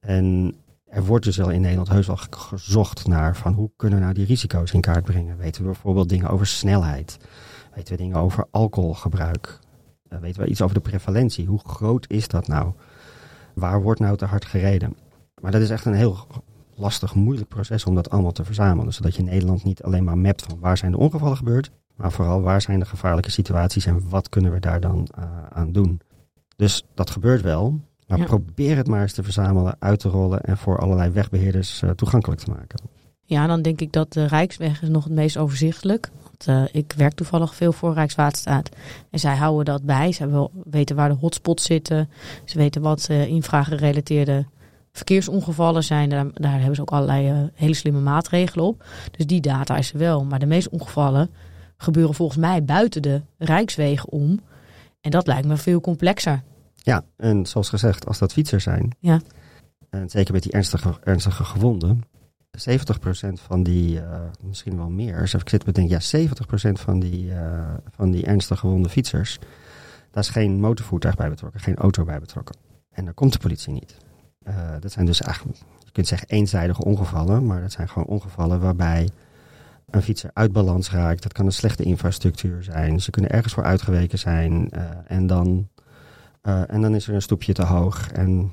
En 0.00 0.54
er 0.84 1.04
wordt 1.04 1.24
dus 1.24 1.36
wel 1.36 1.50
in 1.50 1.60
Nederland 1.60 1.88
heus 1.88 2.06
wel 2.06 2.16
ge- 2.16 2.28
gezocht 2.30 3.06
naar 3.06 3.36
van 3.36 3.52
hoe 3.52 3.70
kunnen 3.76 3.98
we 3.98 4.04
nou 4.04 4.16
die 4.16 4.26
risico's 4.26 4.72
in 4.72 4.80
kaart 4.80 5.04
brengen. 5.04 5.36
Weten 5.36 5.62
we 5.62 5.66
bijvoorbeeld 5.70 6.08
dingen 6.08 6.28
over 6.28 6.46
snelheid? 6.46 7.18
Weten 7.74 7.96
we 7.96 8.02
dingen 8.02 8.16
over 8.16 8.46
alcoholgebruik? 8.50 9.58
Eh, 10.12 10.18
weten 10.20 10.42
we 10.42 10.48
iets 10.48 10.62
over 10.62 10.74
de 10.74 10.80
prevalentie? 10.80 11.46
Hoe 11.46 11.60
groot 11.64 12.04
is 12.10 12.28
dat 12.28 12.46
nou? 12.48 12.72
Waar 13.54 13.82
wordt 13.82 14.00
nou 14.00 14.16
te 14.16 14.24
hard 14.24 14.44
gereden? 14.44 14.96
Maar 15.40 15.52
dat 15.52 15.60
is 15.60 15.70
echt 15.70 15.84
een 15.84 15.94
heel 15.94 16.26
lastig, 16.74 17.14
moeilijk 17.14 17.48
proces 17.48 17.84
om 17.84 17.94
dat 17.94 18.10
allemaal 18.10 18.32
te 18.32 18.44
verzamelen. 18.44 18.92
Zodat 18.92 19.14
je 19.14 19.22
in 19.22 19.28
Nederland 19.28 19.64
niet 19.64 19.82
alleen 19.82 20.04
maar 20.04 20.18
mapt 20.18 20.42
van 20.42 20.58
waar 20.60 20.76
zijn 20.76 20.92
de 20.92 20.98
ongevallen 20.98 21.36
gebeurd, 21.36 21.70
maar 21.96 22.12
vooral 22.12 22.42
waar 22.42 22.62
zijn 22.62 22.78
de 22.78 22.84
gevaarlijke 22.84 23.30
situaties 23.30 23.86
en 23.86 24.08
wat 24.08 24.28
kunnen 24.28 24.52
we 24.52 24.60
daar 24.60 24.80
dan 24.80 25.08
eh, 25.14 25.24
aan 25.48 25.72
doen. 25.72 26.00
Dus 26.56 26.84
dat 26.94 27.10
gebeurt 27.10 27.42
wel, 27.42 27.80
maar 28.06 28.18
Ja. 28.18 28.24
probeer 28.24 28.76
het 28.76 28.86
maar 28.88 29.02
eens 29.02 29.12
te 29.12 29.22
verzamelen, 29.22 29.76
uit 29.78 29.98
te 30.00 30.08
rollen 30.08 30.40
en 30.40 30.56
voor 30.56 30.78
allerlei 30.78 31.10
wegbeheerders 31.10 31.82
eh, 31.82 31.90
toegankelijk 31.90 32.40
te 32.40 32.50
maken. 32.50 32.80
Ja, 33.24 33.46
dan 33.46 33.62
denk 33.62 33.80
ik 33.80 33.92
dat 33.92 34.12
de 34.12 34.24
Rijksweg 34.26 34.82
is 34.82 34.88
nog 34.88 35.04
het 35.04 35.12
meest 35.12 35.36
overzichtelijk. 35.36 36.10
Eh, 36.46 36.62
ik 36.72 36.92
werk 36.96 37.12
toevallig 37.14 37.54
veel 37.54 37.72
voor 37.72 37.94
Rijkswaterstaat. 37.94 38.68
En 39.10 39.18
zij 39.18 39.36
houden 39.36 39.64
dat 39.64 39.82
bij. 39.82 40.12
Ze 40.12 40.48
weten 40.64 40.96
waar 40.96 41.08
de 41.08 41.14
hotspots 41.14 41.64
zitten. 41.64 42.10
Ze 42.44 42.58
weten 42.58 42.82
wat 42.82 43.06
eh 43.08 43.26
infragerelateerde 43.26 44.46
verkeersongevallen 44.92 45.84
zijn. 45.84 46.08
Daar, 46.08 46.26
daar 46.34 46.56
hebben 46.56 46.74
ze 46.74 46.80
ook 46.80 46.90
allerlei 46.92 47.28
eh, 47.28 47.36
hele 47.54 47.74
slimme 47.74 48.00
maatregelen 48.00 48.64
op. 48.66 48.84
Dus 49.10 49.26
die 49.26 49.40
data 49.40 49.76
is 49.76 49.92
er 49.92 49.98
wel. 49.98 50.24
Maar 50.24 50.38
de 50.38 50.46
meeste 50.46 50.70
ongevallen 50.70 51.30
gebeuren 51.76 52.14
volgens 52.14 52.38
mij 52.38 52.64
buiten 52.64 53.02
de 53.02 53.22
Rijkswegen 53.38 54.08
om. 54.08 54.40
En 55.00 55.10
dat 55.10 55.26
lijkt 55.26 55.46
me 55.46 55.56
veel 55.56 55.80
complexer. 55.80 56.42
Ja, 56.74 57.04
en 57.16 57.46
zoals 57.46 57.68
gezegd, 57.68 58.06
als 58.06 58.18
dat 58.18 58.32
fietsers 58.32 58.62
zijn, 58.62 58.96
Ja. 58.98 59.20
en 59.90 60.10
zeker 60.10 60.32
met 60.32 60.42
die 60.42 60.52
ernstige, 60.52 60.94
ernstige 61.04 61.44
gewonden, 61.44 62.02
70% 62.58 63.40
van 63.40 63.62
die, 63.62 64.00
eh, 64.00 64.20
misschien 64.40 64.76
wel 64.76 64.90
meer, 64.90 65.18
dus 65.18 65.34
ik 65.34 65.48
zit 65.48 65.60
te 65.60 65.66
bedenken, 65.66 65.92
ja, 65.92 66.00
70% 66.00 66.80
van 66.80 67.00
die, 67.00 67.32
eh, 67.32 67.74
van 67.90 68.10
die 68.10 68.24
ernstig 68.24 68.58
gewonde 68.58 68.88
fietsers, 68.88 69.38
daar 70.10 70.22
is 70.22 70.28
geen 70.28 70.60
motorvoertuig 70.60 71.14
bij 71.14 71.28
betrokken, 71.28 71.60
geen 71.60 71.76
auto 71.76 72.04
bij 72.04 72.18
betrokken. 72.18 72.56
En 72.90 73.04
daar 73.04 73.14
komt 73.14 73.32
de 73.32 73.38
politie 73.38 73.72
niet. 73.72 73.96
Eh, 74.42 74.54
dat 74.80 74.92
zijn 74.92 75.06
dus 75.06 75.20
eigenlijk, 75.20 75.58
je 75.58 75.90
kunt 75.92 76.06
zeggen 76.06 76.28
eenzijdige 76.28 76.84
ongevallen, 76.84 77.46
maar 77.46 77.60
dat 77.60 77.72
zijn 77.72 77.88
gewoon 77.88 78.08
ongevallen 78.08 78.60
waarbij 78.60 79.08
een 79.90 80.02
fietser 80.02 80.30
uit 80.32 80.52
balans 80.52 80.90
raakt. 80.90 81.22
Dat 81.22 81.32
kan 81.32 81.46
een 81.46 81.52
slechte 81.52 81.82
infrastructuur 81.82 82.62
zijn. 82.62 83.00
Ze 83.00 83.10
kunnen 83.10 83.30
ergens 83.30 83.54
voor 83.54 83.64
uitgeweken 83.64 84.18
zijn. 84.18 84.70
en, 85.06 85.26
dan, 85.26 85.68
en 86.42 86.80
dan 86.80 86.94
is 86.94 87.08
er 87.08 87.14
een 87.14 87.22
stoepje 87.22 87.52
te 87.52 87.64
hoog 87.64 88.10
en 88.10 88.52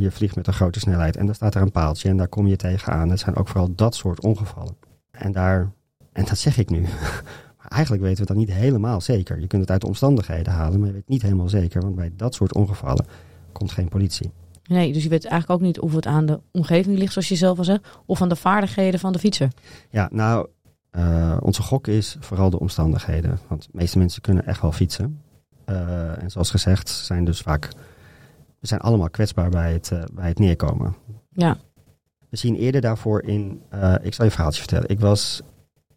je 0.00 0.10
vliegt 0.10 0.36
met 0.36 0.46
een 0.46 0.52
grote 0.52 0.80
snelheid. 0.80 1.16
En 1.16 1.26
dan 1.26 1.34
staat 1.34 1.54
er 1.54 1.62
een 1.62 1.70
paaltje 1.70 2.08
en 2.08 2.16
daar 2.16 2.28
kom 2.28 2.46
je 2.46 2.56
tegenaan. 2.56 3.08
Het 3.08 3.20
zijn 3.20 3.36
ook 3.36 3.48
vooral 3.48 3.74
dat 3.74 3.94
soort 3.94 4.20
ongevallen. 4.20 4.76
En 5.10 5.32
daar, 5.32 5.70
en 6.12 6.24
dat 6.24 6.38
zeg 6.38 6.58
ik 6.58 6.70
nu. 6.70 6.86
Maar 7.56 7.78
eigenlijk 7.78 8.02
weten 8.02 8.20
we 8.20 8.32
dat 8.32 8.36
niet 8.36 8.52
helemaal 8.52 9.00
zeker. 9.00 9.40
Je 9.40 9.46
kunt 9.46 9.62
het 9.62 9.70
uit 9.70 9.80
de 9.80 9.86
omstandigheden 9.86 10.52
halen, 10.52 10.78
maar 10.78 10.88
je 10.88 10.94
weet 10.94 11.08
niet 11.08 11.22
helemaal 11.22 11.48
zeker. 11.48 11.80
Want 11.82 11.94
bij 11.94 12.12
dat 12.16 12.34
soort 12.34 12.54
ongevallen 12.54 13.06
komt 13.52 13.72
geen 13.72 13.88
politie. 13.88 14.30
Nee, 14.66 14.92
dus 14.92 15.02
je 15.02 15.08
weet 15.08 15.24
eigenlijk 15.24 15.60
ook 15.60 15.66
niet 15.66 15.80
of 15.80 15.94
het 15.94 16.06
aan 16.06 16.26
de 16.26 16.40
omgeving 16.50 16.98
ligt, 16.98 17.12
zoals 17.12 17.28
je 17.28 17.36
zelf 17.36 17.58
al 17.58 17.64
zegt, 17.64 17.88
of 18.06 18.22
aan 18.22 18.28
de 18.28 18.36
vaardigheden 18.36 19.00
van 19.00 19.12
de 19.12 19.18
fietser. 19.18 19.48
Ja, 19.90 20.08
nou, 20.12 20.48
eh, 20.90 21.36
onze 21.40 21.62
gok 21.62 21.86
is 21.86 22.16
vooral 22.20 22.50
de 22.50 22.58
omstandigheden. 22.58 23.38
Want 23.48 23.62
de 23.62 23.68
meeste 23.72 23.98
mensen 23.98 24.22
kunnen 24.22 24.46
echt 24.46 24.60
wel 24.60 24.72
fietsen. 24.72 25.22
Eh, 25.64 26.22
en 26.22 26.30
zoals 26.30 26.50
gezegd 26.50 26.88
zijn 26.88 27.24
dus 27.24 27.40
vaak... 27.40 27.68
We 28.66 28.72
zijn 28.72 28.84
allemaal 28.84 29.10
kwetsbaar 29.10 29.50
bij 29.50 29.72
het, 29.72 29.90
eh, 29.92 30.02
bij 30.12 30.28
het 30.28 30.38
neerkomen. 30.38 30.94
Ja, 31.30 31.56
We 32.30 32.36
zien 32.36 32.56
eerder 32.56 32.80
daarvoor 32.80 33.22
in... 33.22 33.62
eh, 33.68 33.94
ik 34.02 34.14
zal 34.14 34.24
je 34.24 34.30
een 34.30 34.30
verhaaltje 34.30 34.60
vertellen. 34.60 34.88
Ik 34.88 35.00
was 35.00 35.42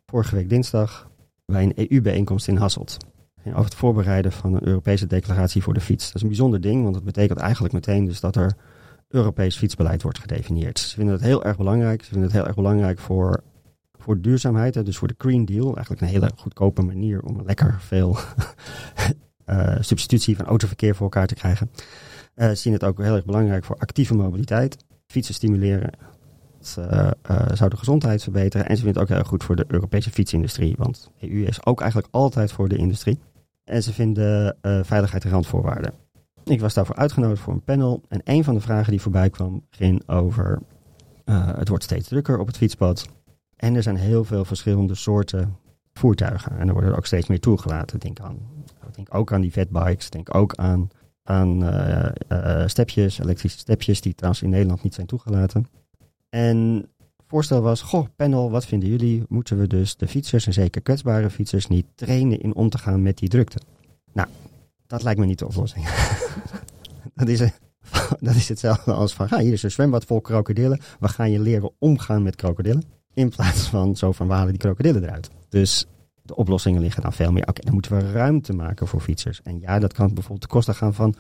vorige 0.06 0.36
week 0.36 0.50
dinsdag 0.50 1.10
bij 1.46 1.64
een 1.64 1.74
EU-bijeenkomst 1.76 2.48
in 2.48 2.56
Hasselt. 2.56 2.98
Over 3.46 3.64
het 3.64 3.76
voorbereiden 3.76 4.32
van 4.32 4.54
een 4.54 4.68
Europese 4.68 5.08
declaratie 5.08 5.64
voor 5.64 5.74
de 5.74 5.80
fiets. 5.80 6.06
Dat 6.06 6.16
is 6.16 6.22
een 6.22 6.28
bijzonder 6.28 6.62
ding, 6.62 6.82
want 6.82 6.94
dat 6.94 7.04
betekent 7.04 7.40
eigenlijk 7.40 7.74
meteen 7.74 8.06
dus 8.06 8.20
dat 8.20 8.36
er 8.36 8.56
Europees 9.08 9.58
fietsbeleid 9.58 10.02
wordt 10.02 10.20
gedefinieerd. 10.20 10.80
Ze 10.80 10.96
vinden 10.96 11.14
het 11.14 11.24
heel 11.24 11.44
erg 11.44 11.58
belangrijk. 11.58 12.04
Ze 12.04 12.10
vinden 12.10 12.28
het 12.28 12.38
heel 12.38 12.48
erg 12.48 12.56
belangrijk 12.56 13.00
voor, 13.00 13.44
voor 13.98 14.22
duurzaamheid, 14.22 14.86
dus 14.86 14.98
voor 14.98 15.08
de 15.08 15.16
Green 15.18 15.46
Deal. 15.46 15.76
Eigenlijk 15.76 16.02
een 16.02 16.08
hele 16.08 16.32
goedkope 16.36 16.82
manier 16.82 17.22
om 17.22 17.42
lekker 17.46 17.78
veel 17.80 18.18
eh, 19.46 19.76
substitutie 19.80 20.36
van 20.36 20.46
autoverkeer 20.46 20.96
voor 20.96 21.04
elkaar 21.04 21.28
te 21.28 21.36
krijgen. 21.36 21.70
Eh, 22.40 22.50
ze 22.50 22.56
zien 22.56 22.74
het 22.74 22.84
ook 22.84 22.98
heel 22.98 23.16
erg 23.16 23.26
belangrijk 23.26 23.64
voor 23.64 23.78
actieve 23.78 24.16
mobiliteit. 24.16 24.78
Fietsen 25.08 25.34
stimuleren. 25.34 25.92
Het 26.58 26.78
eh, 26.78 27.12
eh, 27.22 27.48
zou 27.54 27.70
de 27.70 27.78
gezondheid 27.78 28.24
verbeteren. 28.24 28.68
En 28.68 28.78
ze 28.78 28.84
vinden 28.84 29.02
het 29.02 29.12
ook 29.12 29.18
heel 29.18 29.28
goed 29.28 29.44
voor 29.44 29.56
de 29.56 29.66
Europese 29.68 30.12
fietsindustrie. 30.12 30.76
Want 30.78 31.12
de 31.20 31.32
EU 31.32 31.46
is 31.46 31.66
ook 31.66 31.82
eigenlijk 31.82 32.14
altijd 32.14 32.52
voor 32.52 32.70
de 32.70 32.76
industrie. 32.78 33.20
En 33.64 33.84
ze 33.84 33.94
vinden 33.94 34.58
veiligheid 34.62 35.24
een 35.24 35.32
randvoorwaarde. 35.32 35.94
Ik 36.44 36.60
was 36.60 36.74
daarvoor 36.74 36.96
uitgenodigd 36.96 37.42
voor 37.42 37.54
een 37.54 37.64
panel. 37.64 38.02
En 38.08 38.22
een 38.24 38.44
van 38.44 38.54
de 38.54 38.62
vragen 38.62 38.92
die 38.92 39.02
voorbij 39.02 39.30
kwam 39.30 39.66
ging 39.70 40.08
over... 40.08 40.60
het 41.32 41.68
wordt 41.68 41.84
steeds 41.84 42.08
drukker 42.08 42.40
op 42.40 42.48
het 42.48 42.58
fietspad. 42.58 43.08
En 43.56 43.76
er 43.76 43.84
zijn 43.84 43.96
heel 43.96 44.24
veel 44.24 44.46
verschillende 44.46 44.96
soorten 44.96 45.58
voertuigen. 45.94 46.60
En 46.60 46.68
er 46.68 46.74
worden 46.74 46.92
er 46.92 46.98
ook 46.98 47.06
steeds 47.06 47.28
meer 47.28 47.40
toegelaten. 47.40 48.00
Denk, 48.00 48.20
aan, 48.20 48.38
denk 48.92 49.16
ook 49.16 49.34
aan 49.34 49.42
die 49.42 49.52
fatbikes. 49.52 50.10
Denk 50.10 50.36
ook 50.36 50.56
aan, 50.56 50.90
aan 51.30 51.64
eh, 51.64 52.10
eh, 52.28 52.68
stepjes, 52.68 53.20
elektrische 53.20 53.58
stepjes... 53.58 54.02
die 54.02 54.16
trouwens 54.16 54.44
in 54.44 54.50
Nederland 54.50 54.84
niet 54.84 54.94
zijn 54.94 55.08
toegelaten. 55.08 55.68
En 56.30 56.90
voorstel 57.28 57.62
was, 57.62 57.82
goh, 57.82 58.06
panel, 58.16 58.52
wat 58.52 58.66
vinden 58.66 58.90
jullie? 58.90 59.24
Moeten 59.28 59.60
we 59.60 59.68
dus 59.68 59.96
de 59.96 60.08
fietsers, 60.08 60.46
en 60.46 60.54
zeker 60.54 60.82
kwetsbare 60.82 61.30
fietsers, 61.30 61.68
niet 61.68 61.86
trainen 61.96 62.42
in 62.42 62.56
om 62.56 62.70
te 62.70 62.78
gaan 62.78 63.02
met 63.02 63.18
die 63.18 63.30
drukte? 63.30 63.60
Nou, 64.14 64.28
dat 64.88 65.04
lijkt 65.04 65.20
me 65.20 65.26
niet 65.26 65.40
de 65.40 65.48
oplossing. 65.48 65.88
dat, 67.16 67.28
is, 67.28 67.40
dat 68.28 68.36
is 68.36 68.50
hetzelfde 68.50 68.94
als 68.94 69.14
van, 69.14 69.28
ga 69.28 69.40
hier 69.40 69.54
is 69.54 69.64
een 69.64 69.72
zwembad 69.72 70.06
vol 70.06 70.22
krokodillen. 70.22 70.80
We 71.00 71.08
gaan 71.08 71.32
je 71.32 71.40
leren 71.40 71.72
omgaan 71.80 72.24
met 72.24 72.36
krokodillen. 72.36 72.84
In 73.14 73.30
plaats 73.30 73.68
van 73.68 73.96
zo 73.96 74.12
van, 74.12 74.28
we 74.28 74.50
die 74.50 74.58
krokodillen 74.58 75.04
eruit. 75.04 75.30
Dus 75.50 75.88
de 76.30 76.36
oplossingen 76.36 76.82
liggen 76.82 77.02
dan 77.02 77.14
veel 77.14 77.32
meer. 77.32 77.48
Oké, 77.48 77.62
dan 77.62 77.74
moeten 77.74 77.98
we 77.98 78.12
ruimte 78.12 78.54
maken 78.54 78.88
voor 78.88 79.02
fietsers. 79.02 79.42
En 79.42 79.60
ja, 79.60 79.80
dat 79.80 79.94
kan 79.94 80.08
bijvoorbeeld 80.08 80.42
ten 80.42 80.50
koste 80.50 80.74
gaan 80.74 80.94
van 80.94 81.16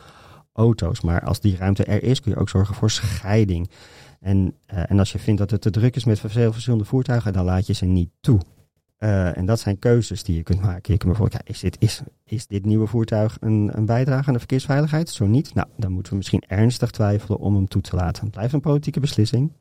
auto's. 0.53 1.01
Maar 1.01 1.21
als 1.21 1.39
die 1.39 1.57
ruimte 1.57 1.83
er 1.83 2.03
is, 2.03 2.21
kun 2.21 2.31
je 2.31 2.37
ook 2.37 2.49
zorgen 2.49 2.75
voor 2.75 2.91
scheiding. 2.91 3.69
En, 4.19 4.55
uh, 4.73 4.91
en 4.91 4.99
als 4.99 5.11
je 5.11 5.19
vindt 5.19 5.39
dat 5.39 5.51
het 5.51 5.61
te 5.61 5.69
druk 5.69 5.95
is 5.95 6.03
met 6.03 6.19
veel 6.19 6.51
verschillende 6.51 6.85
voertuigen, 6.85 7.33
dan 7.33 7.45
laat 7.45 7.67
je 7.67 7.73
ze 7.73 7.85
niet 7.85 8.09
toe. 8.21 8.39
Uh, 8.99 9.37
en 9.37 9.45
dat 9.45 9.59
zijn 9.59 9.79
keuzes 9.79 10.23
die 10.23 10.35
je 10.35 10.43
kunt 10.43 10.61
maken. 10.61 10.93
Je 10.93 10.97
kunt 10.97 11.11
bijvoorbeeld, 11.11 11.41
is, 11.45 11.59
dit, 11.59 11.75
is, 11.79 12.01
is 12.25 12.47
dit 12.47 12.65
nieuwe 12.65 12.87
voertuig 12.87 13.37
een, 13.39 13.69
een 13.73 13.85
bijdrage 13.85 14.27
aan 14.27 14.33
de 14.33 14.39
verkeersveiligheid? 14.39 15.09
Zo 15.09 15.25
niet. 15.25 15.53
Nou, 15.53 15.67
dan 15.77 15.91
moeten 15.91 16.11
we 16.11 16.17
misschien 16.17 16.43
ernstig 16.47 16.91
twijfelen 16.91 17.39
om 17.39 17.55
hem 17.55 17.67
toe 17.67 17.81
te 17.81 17.95
laten. 17.95 18.29
Blijft 18.29 18.53
een 18.53 18.59
politieke 18.59 18.99
beslissing. 18.99 19.51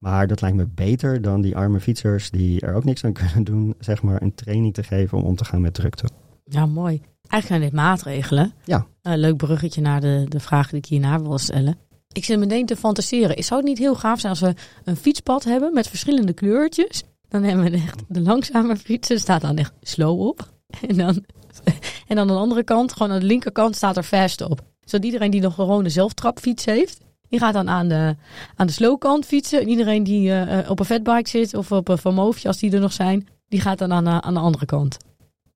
Maar 0.00 0.26
dat 0.26 0.40
lijkt 0.40 0.56
me 0.56 0.66
beter 0.66 1.22
dan 1.22 1.40
die 1.40 1.56
arme 1.56 1.80
fietsers 1.80 2.30
die 2.30 2.60
er 2.60 2.74
ook 2.74 2.84
niks 2.84 3.04
aan 3.04 3.12
kunnen 3.12 3.44
doen, 3.44 3.74
zeg 3.78 4.02
maar, 4.02 4.22
een 4.22 4.34
training 4.34 4.74
te 4.74 4.82
geven 4.82 5.18
om 5.18 5.24
om 5.24 5.36
te 5.36 5.44
gaan 5.44 5.60
met 5.60 5.74
drukte. 5.74 6.08
Ja, 6.44 6.66
mooi. 6.66 7.00
Eigenlijk 7.28 7.46
zijn 7.46 7.60
dit 7.60 7.72
maatregelen. 7.72 8.52
Ja. 8.64 8.86
Uh, 9.02 9.12
leuk 9.14 9.36
bruggetje 9.36 9.80
naar 9.80 10.00
de, 10.00 10.26
de 10.28 10.40
vraag 10.40 10.68
die 10.70 10.78
ik 10.78 10.86
hierna 10.86 11.20
wil 11.20 11.38
stellen. 11.38 11.78
Ik 12.12 12.24
zit 12.24 12.38
meteen 12.38 12.66
te 12.66 12.76
fantaseren. 12.76 13.44
Zou 13.44 13.60
het 13.60 13.68
niet 13.68 13.78
heel 13.78 13.94
gaaf 13.94 14.20
zijn 14.20 14.32
als 14.32 14.40
we 14.40 14.54
een 14.84 14.96
fietspad 14.96 15.44
hebben 15.44 15.74
met 15.74 15.88
verschillende 15.88 16.32
kleurtjes? 16.32 17.02
Dan 17.28 17.42
hebben 17.42 17.64
we 17.64 17.76
echt 17.76 18.02
de 18.08 18.20
langzame 18.20 18.76
fietsen, 18.76 19.18
staat 19.18 19.40
dan 19.40 19.56
echt 19.56 19.72
slow 19.80 20.20
op. 20.20 20.48
En 20.88 20.96
dan, 20.96 21.24
en 22.08 22.16
dan 22.16 22.18
aan 22.18 22.26
de 22.26 22.32
andere 22.32 22.64
kant, 22.64 22.92
gewoon 22.92 23.12
aan 23.12 23.20
de 23.20 23.26
linkerkant, 23.26 23.76
staat 23.76 23.96
er 23.96 24.02
fast 24.02 24.40
op. 24.40 24.60
Zodat 24.84 25.04
iedereen 25.04 25.30
die 25.30 25.40
nog 25.40 25.54
gewoon 25.54 25.84
een 25.84 25.90
zelftrapfiets 25.90 26.64
heeft, 26.64 27.00
die 27.30 27.38
gaat 27.38 27.54
dan 27.54 27.68
aan 27.68 27.88
de, 27.88 28.16
aan 28.56 28.66
de 28.66 28.72
slow 28.72 28.98
kant 28.98 29.26
fietsen. 29.26 29.60
En 29.60 29.68
iedereen 29.68 30.04
die 30.04 30.28
uh, 30.28 30.70
op 30.70 30.78
een 30.78 30.84
fatbike 30.84 31.28
zit 31.28 31.54
of 31.54 31.72
op 31.72 31.88
een 31.88 31.98
Van 31.98 32.14
Moofje, 32.14 32.48
als 32.48 32.58
die 32.58 32.72
er 32.72 32.80
nog 32.80 32.92
zijn, 32.92 33.28
die 33.48 33.60
gaat 33.60 33.78
dan 33.78 33.92
aan, 33.92 34.06
uh, 34.06 34.18
aan 34.18 34.34
de 34.34 34.40
andere 34.40 34.66
kant. 34.66 34.96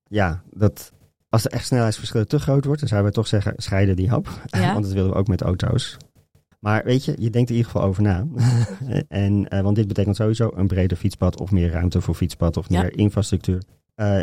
Ja, 0.07 0.41
dat, 0.51 0.91
als 1.29 1.43
de 1.43 1.49
echt 1.49 1.65
snelheidsverschillen 1.65 2.27
te 2.27 2.39
groot 2.39 2.65
wordt, 2.65 2.79
dan 2.79 2.89
zouden 2.89 3.09
we 3.09 3.17
toch 3.17 3.27
zeggen, 3.27 3.53
scheiden 3.57 3.95
die 3.95 4.09
hap. 4.09 4.27
Ja. 4.45 4.73
Want 4.73 4.83
dat 4.83 4.93
willen 4.93 5.11
we 5.11 5.17
ook 5.17 5.27
met 5.27 5.41
auto's. 5.41 5.97
Maar 6.59 6.83
weet 6.83 7.05
je, 7.05 7.15
je 7.19 7.29
denkt 7.29 7.49
er 7.49 7.55
in 7.55 7.61
ieder 7.61 7.71
geval 7.71 7.87
over 7.87 8.03
na. 8.03 8.25
en, 9.07 9.45
uh, 9.49 9.61
want 9.61 9.75
dit 9.75 9.87
betekent 9.87 10.15
sowieso 10.15 10.51
een 10.55 10.67
breder 10.67 10.97
fietspad 10.97 11.39
of 11.39 11.51
meer 11.51 11.71
ruimte 11.71 12.01
voor 12.01 12.15
fietspad 12.15 12.57
of 12.57 12.69
meer 12.69 12.83
ja. 12.83 12.89
infrastructuur. 12.89 13.63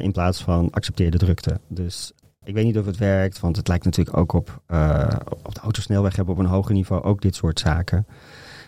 In 0.03 0.13
plaats 0.13 0.43
van 0.43 0.71
accepteerde 0.71 1.19
drukte. 1.19 1.61
Dus 1.69 2.13
ik 2.45 2.55
weet 2.55 2.65
niet 2.65 2.79
of 2.79 2.87
het 2.87 2.97
werkt, 2.97 3.41
want 3.41 3.57
het 3.57 3.69
lijkt 3.69 3.85
natuurlijk 3.85 4.17
ook 4.17 4.33
op, 4.33 4.63
uh, 4.69 5.09
op 5.43 5.55
de 5.55 5.61
autosnelweg 5.61 6.17
hebben 6.17 6.35
op 6.35 6.41
een 6.41 6.47
hoger 6.47 6.75
niveau 6.75 7.03
ook 7.03 7.21
dit 7.21 7.35
soort 7.35 7.61
zaken. 7.61 8.07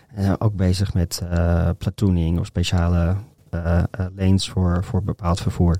En 0.07 0.41
ook 0.41 0.55
bezig 0.55 0.93
met 0.93 1.21
platooning 1.77 2.39
of 2.39 2.45
speciale 2.45 3.15
lanes 4.15 4.49
voor, 4.49 4.83
voor 4.83 5.03
bepaald 5.03 5.41
vervoer. 5.41 5.77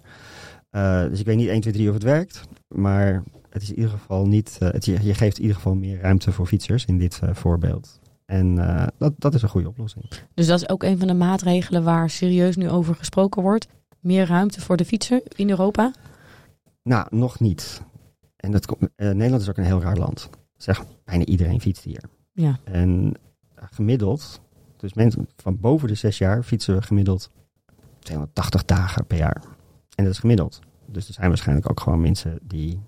dus 1.10 1.20
ik 1.20 1.25
weet 1.25 1.38
niet 1.38 1.48
1, 1.48 1.62
2, 1.62 1.74
3 1.74 1.88
of 1.88 1.94
het 1.94 2.04
werkt, 2.04 2.42
maar 2.68 3.24
het 3.56 3.64
is 3.64 3.70
in 3.70 3.75
ieder 3.75 3.92
geval 3.92 4.28
niet. 4.28 4.58
Uh, 4.62 4.70
je, 4.80 5.14
geeft 5.14 5.36
in 5.36 5.42
ieder 5.42 5.56
geval 5.56 5.75
meer 5.75 6.00
ruimte 6.00 6.32
voor 6.32 6.46
fietsers 6.46 6.86
in 6.86 6.98
dit 6.98 7.20
uh, 7.24 7.30
voorbeeld. 7.34 8.00
En 8.25 8.58
uh, 8.58 8.88
dat, 8.98 9.14
dat 9.18 9.34
is 9.34 9.42
een 9.42 9.50
goede 9.50 9.68
oplossing. 9.68 10.06
Dus 10.34 10.48
dat 10.48 10.62
is 10.62 10.70
ook 10.70 10.84
een 10.84 10.98
van 10.98 11.08
de 11.08 11.14
maatregelen 11.14 11.84
waar 11.84 12.10
serieus 12.10 12.56
nu 12.56 12.70
over 12.70 12.96
gesproken 12.96 13.42
wordt. 13.42 13.68
Meer 14.00 14.25
ruimte 14.25 14.62
voor 14.62 14.78
de 14.78 14.86
fietser 14.86 15.22
in 15.36 15.50
Europa? 15.50 15.92
Nou, 16.86 17.08
nog 17.10 17.39
niet. 17.39 17.82
En 18.36 18.51
dat, 18.51 18.75
Nederland 18.96 19.42
is 19.42 19.50
ook 19.50 19.58
een 19.58 19.63
heel 19.63 19.82
raar 19.82 19.98
land. 19.98 20.30
Zeg, 20.58 20.84
bijna 21.04 21.25
iedereen 21.25 21.62
fietst 21.62 21.84
hier. 21.84 22.04
Ja. 22.32 22.60
En 22.63 23.13
gemiddeld, 23.56 24.42
dus 24.77 24.94
mensen 24.94 25.27
van 25.36 25.60
boven 25.60 25.88
de 25.88 25.96
zes 25.96 26.18
jaar 26.18 26.44
fietsen 26.44 26.75
we 26.75 26.82
gemiddeld 26.82 27.30
280 28.00 28.65
dagen 28.65 29.06
per 29.06 29.18
jaar. 29.18 29.42
En 29.96 30.04
dat 30.04 30.13
is 30.13 30.20
gemiddeld. 30.20 30.60
Dus 30.86 31.08
er 31.08 31.13
zijn 31.13 31.27
waarschijnlijk 31.27 31.70
ook 31.70 31.80
gewoon 31.80 32.01
mensen 32.01 32.39
die 32.42 32.82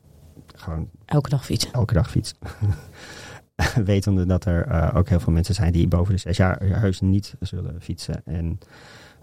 gewoon 0.56 0.90
elke 1.06 1.30
dag 1.30 1.46
fietsen. 1.46 1.74
Elke 1.74 1.94
dag 1.94 2.10
fietsen. 2.10 2.38
Wetende 3.86 4.26
dat 4.26 4.46
er 4.46 4.68
uh, 4.68 4.92
ook 4.96 5.10
heel 5.10 5.20
veel 5.20 5.34
mensen 5.34 5.56
zijn 5.56 5.72
die 5.72 5.88
boven 5.88 6.14
de 6.14 6.20
zes 6.20 6.38
jaar 6.38 6.62
heus 6.62 7.02
niet 7.02 7.36
zullen 7.40 7.82
fietsen. 7.82 8.26
En 8.26 8.60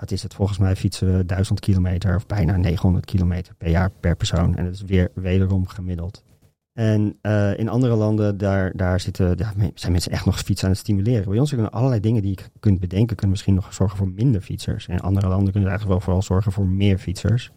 wat 0.04 0.12
is 0.12 0.23
het 0.23 0.34
volgens 0.34 0.58
mij 0.58 0.76
fietsen 0.76 1.26
1000 1.26 1.61
kilometer 1.61 2.16
of 2.16 2.26
bijna 2.26 2.56
900 2.56 3.04
kilometer 3.04 3.54
per 3.54 3.68
jaar 3.68 3.90
per 3.90 4.16
persoon. 4.16 4.56
En 4.56 4.64
dat 4.64 4.75
is 4.75 4.82
weer 4.82 5.11
wederom 5.14 5.66
gemiddeld. 5.66 6.23
En 6.73 7.18
uh, 7.23 7.58
in 7.58 7.68
andere 7.68 7.94
landen, 7.94 8.38
daar, 8.38 8.73
daar 8.76 9.00
zitten, 9.00 9.37
ja, 9.37 9.52
zijn 9.75 9.92
mensen 9.92 10.12
echt 10.12 10.25
nog 10.25 10.38
fietsen 10.38 10.66
aan 10.66 10.73
het 10.73 10.80
stimuleren. 10.80 11.28
Bij 11.28 11.38
ons 11.38 11.50
kunnen 11.50 11.70
allerlei 11.70 12.00
dingen 12.00 12.23
die 12.23 12.30
je 12.30 12.44
kunt 12.61 12.80
bedenken, 12.80 13.16
kunnen 13.16 13.30
misschien 13.30 13.54
nog 13.54 13.75
zorgen 13.75 13.99
voor 13.99 14.08
minder 14.08 14.40
fietsers. 14.40 14.87
In 14.87 15.00
andere 15.00 15.28
landen 15.28 15.52
kunnen 15.52 15.70
eigenlijk 15.70 15.99
wel 15.99 16.04
vooral 16.06 16.23
zorgen 16.23 16.52
voor 16.52 16.66
meer 16.66 16.99
fietsers. 16.99 17.50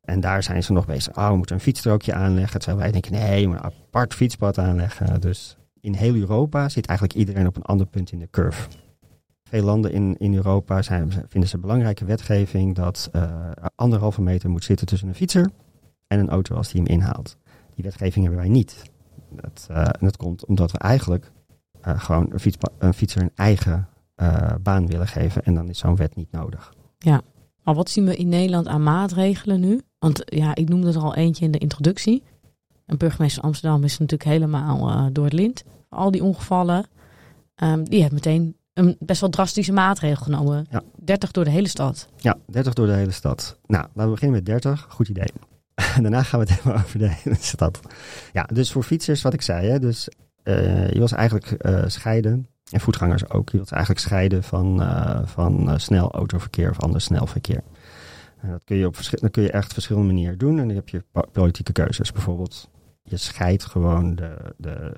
En 0.00 0.20
daar 0.20 0.42
zijn 0.42 0.62
ze 0.62 0.72
nog 0.72 0.86
bezig. 0.86 1.16
Oh, 1.16 1.28
we 1.28 1.36
moeten 1.36 1.54
een 1.54 1.62
fietsstrookje 1.62 2.14
aanleggen. 2.14 2.60
Terwijl 2.60 2.82
wij 2.82 2.92
denken, 2.92 3.12
nee, 3.12 3.48
maar 3.48 3.56
een 3.56 3.64
apart 3.64 4.14
fietspad 4.14 4.58
aanleggen. 4.58 5.20
Dus 5.20 5.56
in 5.80 5.94
heel 5.94 6.14
Europa 6.14 6.68
zit 6.68 6.86
eigenlijk 6.86 7.18
iedereen 7.18 7.46
op 7.46 7.56
een 7.56 7.62
ander 7.62 7.86
punt 7.86 8.12
in 8.12 8.18
de 8.18 8.28
curve. 8.30 8.68
Veel 9.50 9.64
landen 9.64 9.92
in, 9.92 10.16
in 10.18 10.34
Europa 10.34 10.82
zijn, 10.82 11.12
vinden 11.28 11.48
ze 11.50 11.58
belangrijke 11.58 12.04
wetgeving 12.04 12.74
dat 12.74 13.10
uh, 13.12 13.50
anderhalve 13.74 14.22
meter 14.22 14.50
moet 14.50 14.64
zitten 14.64 14.86
tussen 14.86 15.08
een 15.08 15.14
fietser 15.14 15.50
en 16.06 16.18
een 16.18 16.28
auto 16.28 16.56
als 16.56 16.72
die 16.72 16.82
hem 16.82 16.90
inhaalt. 16.90 17.36
Die 17.74 17.84
wetgeving 17.84 18.24
hebben 18.24 18.42
wij 18.42 18.52
niet. 18.52 18.82
Dat, 19.30 19.66
dat 20.00 20.16
komt 20.16 20.46
omdat 20.46 20.72
we 20.72 20.78
eigenlijk 20.78 21.32
uh, 21.86 22.00
gewoon 22.00 22.32
een, 22.32 22.52
een, 22.78 22.94
fietser 22.94 23.22
een 23.22 23.30
eigen 23.34 23.88
baan 24.62 24.86
willen 24.86 25.06
geven. 25.06 25.42
En 25.42 25.54
dan 25.54 25.68
is 25.68 25.78
zo'n 25.78 25.96
wet 25.96 26.16
niet 26.16 26.32
nodig. 26.32 26.74
Ja, 26.98 27.20
maar 27.62 27.74
wat 27.74 27.90
zien 27.90 28.04
we 28.04 28.16
in 28.16 28.28
Nederland 28.28 28.66
aan 28.66 28.82
maatregelen 28.82 29.60
nu? 29.60 29.80
Want 29.98 30.22
ja, 30.24 30.54
ik 30.54 30.68
noemde 30.68 30.92
er 30.92 31.02
al 31.02 31.14
eentje 31.14 31.44
in 31.44 31.50
de 31.50 31.58
introductie. 31.58 32.22
En 32.86 32.98
burgemeester 32.98 33.42
Amsterdam 33.42 33.84
is 33.84 33.98
natuurlijk 33.98 34.30
helemaal 34.30 35.12
door 35.12 35.24
het 35.24 35.32
lint. 35.32 35.64
Al 35.88 36.10
die 36.10 36.24
ongevallen, 36.24 36.86
um, 37.62 37.84
die 37.84 38.00
heeft 38.00 38.12
meteen 38.12 38.54
een 38.80 38.96
best 38.98 39.20
wel 39.20 39.30
drastische 39.30 39.72
maatregel 39.72 40.24
genomen. 40.24 40.66
Ja. 40.70 40.82
30 41.04 41.30
door 41.30 41.44
de 41.44 41.50
hele 41.50 41.68
stad. 41.68 42.08
Ja, 42.16 42.36
30 42.46 42.74
door 42.74 42.86
de 42.86 42.92
hele 42.92 43.10
stad. 43.10 43.58
Nou, 43.66 43.82
laten 43.82 44.04
we 44.04 44.10
beginnen 44.10 44.36
met 44.36 44.46
30. 44.46 44.86
Goed 44.88 45.08
idee. 45.08 45.28
Daarna 46.02 46.22
gaan 46.22 46.40
we 46.40 46.46
het 46.46 46.62
hebben 46.62 46.82
over 46.82 46.98
de 46.98 47.08
hele 47.08 47.36
stad. 47.40 47.80
Ja, 48.32 48.42
dus 48.52 48.72
voor 48.72 48.82
fietsers, 48.82 49.22
wat 49.22 49.32
ik 49.32 49.42
zei, 49.42 49.68
hè, 49.68 49.78
dus 49.78 50.08
uh, 50.44 50.90
je 50.90 51.00
was 51.00 51.12
eigenlijk 51.12 51.66
uh, 51.66 51.82
scheiden, 51.86 52.48
en 52.70 52.80
voetgangers 52.80 53.30
ook, 53.30 53.50
je 53.50 53.56
wilt 53.56 53.72
eigenlijk 53.72 54.04
scheiden 54.04 54.42
van, 54.42 54.82
uh, 54.82 55.20
van 55.24 55.80
snel 55.80 56.12
autoverkeer 56.12 56.70
of 56.70 56.80
ander 56.80 57.00
snel 57.00 57.26
verkeer. 57.26 57.62
En 58.40 58.50
dat 58.50 58.64
kun 58.64 58.76
je 58.76 58.86
op 58.86 58.96
dat 59.10 59.30
kun 59.30 59.42
je 59.42 59.50
echt 59.50 59.72
verschillende 59.72 60.12
manieren 60.12 60.38
doen. 60.38 60.58
En 60.58 60.66
dan 60.66 60.76
heb 60.76 60.88
je 60.88 61.04
politieke 61.32 61.72
keuzes. 61.72 62.12
Bijvoorbeeld, 62.12 62.70
je 63.02 63.16
scheidt 63.16 63.64
gewoon 63.64 64.14
de, 64.14 64.36
de, 64.56 64.92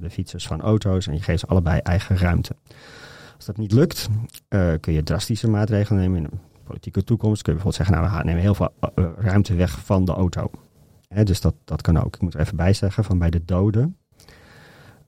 de 0.00 0.10
fietsers 0.10 0.46
van 0.46 0.60
auto's 0.60 1.06
en 1.06 1.14
je 1.14 1.22
geeft 1.22 1.40
ze 1.40 1.46
allebei 1.46 1.80
eigen 1.80 2.16
ruimte. 2.16 2.56
Als 3.38 3.46
dat 3.46 3.56
niet 3.56 3.72
lukt, 3.72 4.08
uh, 4.48 4.72
kun 4.80 4.92
je 4.92 5.02
drastische 5.02 5.48
maatregelen 5.48 6.00
nemen 6.00 6.16
in 6.16 6.24
een 6.24 6.40
politieke 6.64 7.04
toekomst. 7.04 7.42
Kun 7.42 7.52
je 7.52 7.58
bijvoorbeeld 7.58 7.88
zeggen, 7.88 8.06
nou 8.06 8.18
we 8.18 8.24
nemen 8.24 8.42
heel 8.42 8.54
veel 8.54 8.72
uh, 8.94 9.08
ruimte 9.16 9.54
weg 9.54 9.84
van 9.84 10.04
de 10.04 10.12
auto. 10.12 10.50
Hè, 11.08 11.24
dus 11.24 11.40
dat, 11.40 11.54
dat 11.64 11.82
kan 11.82 12.04
ook. 12.04 12.14
Ik 12.14 12.20
moet 12.22 12.34
er 12.34 12.40
even 12.40 12.56
bij 12.56 12.72
zeggen, 12.72 13.04
van 13.04 13.18
bij 13.18 13.30
de 13.30 13.44
doden 13.44 13.96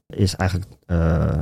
is 0.06 0.34
eigenlijk, 0.34 0.70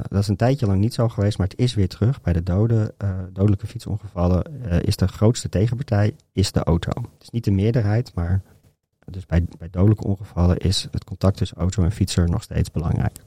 dat 0.09 0.21
is 0.21 0.29
een 0.29 0.37
tijdje 0.37 0.67
lang 0.67 0.81
niet 0.81 0.95
zo 0.95 1.09
geweest, 1.09 1.39
maar 1.39 1.47
het 1.47 1.59
is 1.59 1.75
weer 1.75 1.89
terug. 1.89 2.21
Bij 2.21 2.33
de 2.33 2.43
doden, 2.43 2.95
dodelijke 3.33 3.67
fietsongevallen 3.67 4.45
is 4.83 4.97
de 4.97 5.09
grootste 5.09 5.49
tegenpartij 5.49 6.15
is 6.33 6.53
de 6.53 6.63
auto. 6.63 6.91
Het 6.91 7.23
is 7.23 7.31
niet 7.31 7.45
de 7.45 7.51
meerderheid, 7.51 8.15
maar 8.15 8.43
dus 9.07 9.27
bij, 9.27 9.47
bij 9.59 9.71
dodelijke 9.71 10.05
ongevallen 10.05 10.57
is 10.57 10.89
het 10.91 11.05
contact 11.05 11.37
tussen 11.37 11.57
auto 11.57 11.83
en 11.83 11.93
fietser 11.93 12.29
nog 12.29 12.43
steeds 12.43 12.71
belangrijk. 12.71 13.19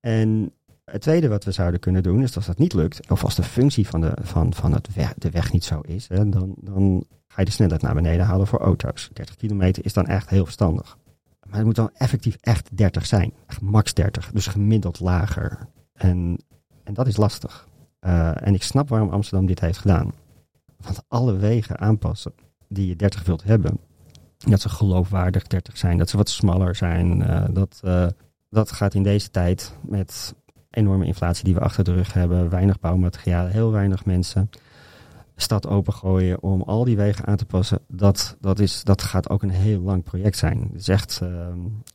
En 0.00 0.52
het 0.84 1.00
tweede 1.00 1.28
wat 1.28 1.44
we 1.44 1.52
zouden 1.52 1.80
kunnen 1.80 2.02
doen, 2.02 2.22
is 2.22 2.36
als 2.36 2.46
dat 2.46 2.58
niet 2.58 2.72
lukt, 2.72 3.10
of 3.10 3.24
als 3.24 3.34
de 3.34 3.42
functie 3.42 3.88
van 3.88 4.00
de, 4.00 4.16
van, 4.22 4.54
van 4.54 4.72
het 4.72 4.94
weg, 4.94 5.14
de 5.14 5.30
weg 5.30 5.52
niet 5.52 5.64
zo 5.64 5.80
is, 5.80 6.08
hè, 6.08 6.28
dan, 6.28 6.54
dan 6.60 7.04
ga 7.28 7.40
je 7.40 7.44
de 7.44 7.52
snelheid 7.52 7.82
naar 7.82 7.94
beneden 7.94 8.26
halen 8.26 8.46
voor 8.46 8.60
auto's. 8.60 9.10
30 9.12 9.36
kilometer 9.36 9.84
is 9.84 9.92
dan 9.92 10.06
echt 10.06 10.28
heel 10.28 10.44
verstandig. 10.44 10.98
Maar 11.46 11.56
het 11.56 11.64
moet 11.64 11.74
dan 11.74 11.90
effectief 11.94 12.36
echt 12.40 12.76
30 12.76 13.06
zijn. 13.06 13.32
Echt 13.46 13.60
max 13.60 13.94
30. 13.94 14.30
Dus 14.32 14.46
gemiddeld 14.46 15.00
lager. 15.00 15.58
En, 15.92 16.38
en 16.82 16.94
dat 16.94 17.06
is 17.06 17.16
lastig. 17.16 17.68
Uh, 18.00 18.46
en 18.46 18.54
ik 18.54 18.62
snap 18.62 18.88
waarom 18.88 19.08
Amsterdam 19.08 19.46
dit 19.46 19.60
heeft 19.60 19.78
gedaan. 19.78 20.12
Want 20.76 21.02
alle 21.08 21.36
wegen 21.36 21.78
aanpassen 21.78 22.34
die 22.68 22.86
je 22.86 22.96
30 22.96 23.24
wilt 23.24 23.44
hebben, 23.44 23.80
dat 24.38 24.60
ze 24.60 24.68
geloofwaardig 24.68 25.42
30 25.42 25.76
zijn, 25.76 25.98
dat 25.98 26.08
ze 26.08 26.16
wat 26.16 26.28
smaller 26.28 26.74
zijn. 26.74 27.20
Uh, 27.20 27.44
dat, 27.50 27.80
uh, 27.84 28.06
dat 28.50 28.72
gaat 28.72 28.94
in 28.94 29.02
deze 29.02 29.30
tijd 29.30 29.76
met 29.82 30.34
enorme 30.74 31.06
inflatie 31.06 31.44
die 31.44 31.54
we 31.54 31.60
achter 31.60 31.84
de 31.84 31.94
rug 31.94 32.12
hebben, 32.12 32.50
weinig 32.50 32.80
bouwmaterialen, 32.80 33.52
heel 33.52 33.70
weinig 33.70 34.04
mensen. 34.04 34.50
Stad 35.36 35.66
opengooien 35.66 36.42
om 36.42 36.62
al 36.62 36.84
die 36.84 36.96
wegen 36.96 37.24
aan 37.24 37.36
te 37.36 37.44
passen, 37.44 37.78
dat, 37.88 38.36
dat, 38.40 38.58
is, 38.58 38.84
dat 38.84 39.02
gaat 39.02 39.30
ook 39.30 39.42
een 39.42 39.50
heel 39.50 39.80
lang 39.80 40.02
project 40.02 40.36
zijn. 40.36 40.60
Het 40.72 40.80
is 40.80 40.88
echt, 40.88 41.20
uh, 41.22 41.48